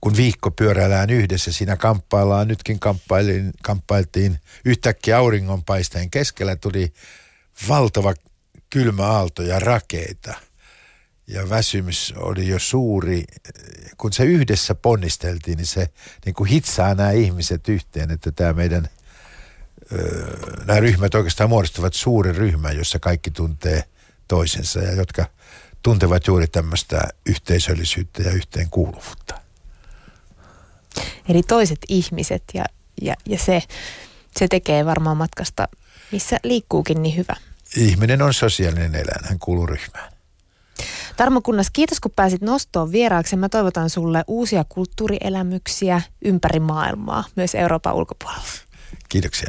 Kun 0.00 0.16
viikko 0.16 0.50
pyöräillään 0.50 1.10
yhdessä, 1.10 1.52
siinä 1.52 1.76
kamppaillaan, 1.76 2.48
nytkin 2.48 2.78
kamppailtiin 3.62 4.40
yhtäkkiä 4.64 5.18
auringonpaisteen 5.18 6.10
keskellä 6.10 6.56
tuli 6.56 6.92
valtava 7.68 8.14
kylmä 8.70 9.06
aalto 9.06 9.42
ja 9.42 9.60
rakeita– 9.60 10.34
ja 11.28 11.50
väsymys 11.50 12.14
oli 12.16 12.48
jo 12.48 12.58
suuri. 12.58 13.24
Kun 13.96 14.12
se 14.12 14.24
yhdessä 14.24 14.74
ponnisteltiin, 14.74 15.56
niin 15.56 15.66
se 15.66 15.88
niin 16.24 16.34
kuin 16.34 16.50
hitsaa 16.50 16.94
nämä 16.94 17.10
ihmiset 17.10 17.68
yhteen, 17.68 18.10
että 18.10 18.32
tämä 18.32 18.52
meidän, 18.52 18.88
nämä 20.64 20.80
ryhmät 20.80 21.14
oikeastaan 21.14 21.50
muodostavat 21.50 21.94
suuren 21.94 22.36
ryhmän, 22.36 22.76
jossa 22.76 22.98
kaikki 22.98 23.30
tuntee 23.30 23.84
toisensa 24.28 24.80
ja 24.80 24.92
jotka 24.92 25.24
tuntevat 25.82 26.26
juuri 26.26 26.46
tämmöistä 26.46 27.00
yhteisöllisyyttä 27.26 28.22
ja 28.22 28.30
yhteenkuuluvuutta. 28.30 29.40
Eli 31.28 31.42
toiset 31.42 31.78
ihmiset 31.88 32.42
ja, 32.54 32.64
ja, 33.02 33.14
ja 33.26 33.38
se, 33.38 33.62
se 34.36 34.48
tekee 34.48 34.84
varmaan 34.84 35.16
matkasta, 35.16 35.68
missä 36.12 36.36
liikkuukin 36.44 37.02
niin 37.02 37.16
hyvä. 37.16 37.36
Ihminen 37.76 38.22
on 38.22 38.34
sosiaalinen 38.34 38.94
eläin, 38.94 39.28
hän 39.28 39.38
kuuluu 39.38 39.66
ryhmään. 39.66 40.17
Tarmo 41.16 41.40
Kunnas, 41.40 41.70
kiitos 41.72 42.00
kun 42.00 42.12
pääsit 42.16 42.42
nostoon 42.42 42.92
vieraaksi. 42.92 43.36
Mä 43.36 43.48
toivotan 43.48 43.90
sulle 43.90 44.24
uusia 44.26 44.64
kulttuurielämyksiä 44.68 46.02
ympäri 46.24 46.60
maailmaa, 46.60 47.24
myös 47.36 47.54
Euroopan 47.54 47.94
ulkopuolella. 47.94 48.44
Kiitoksia. 49.08 49.48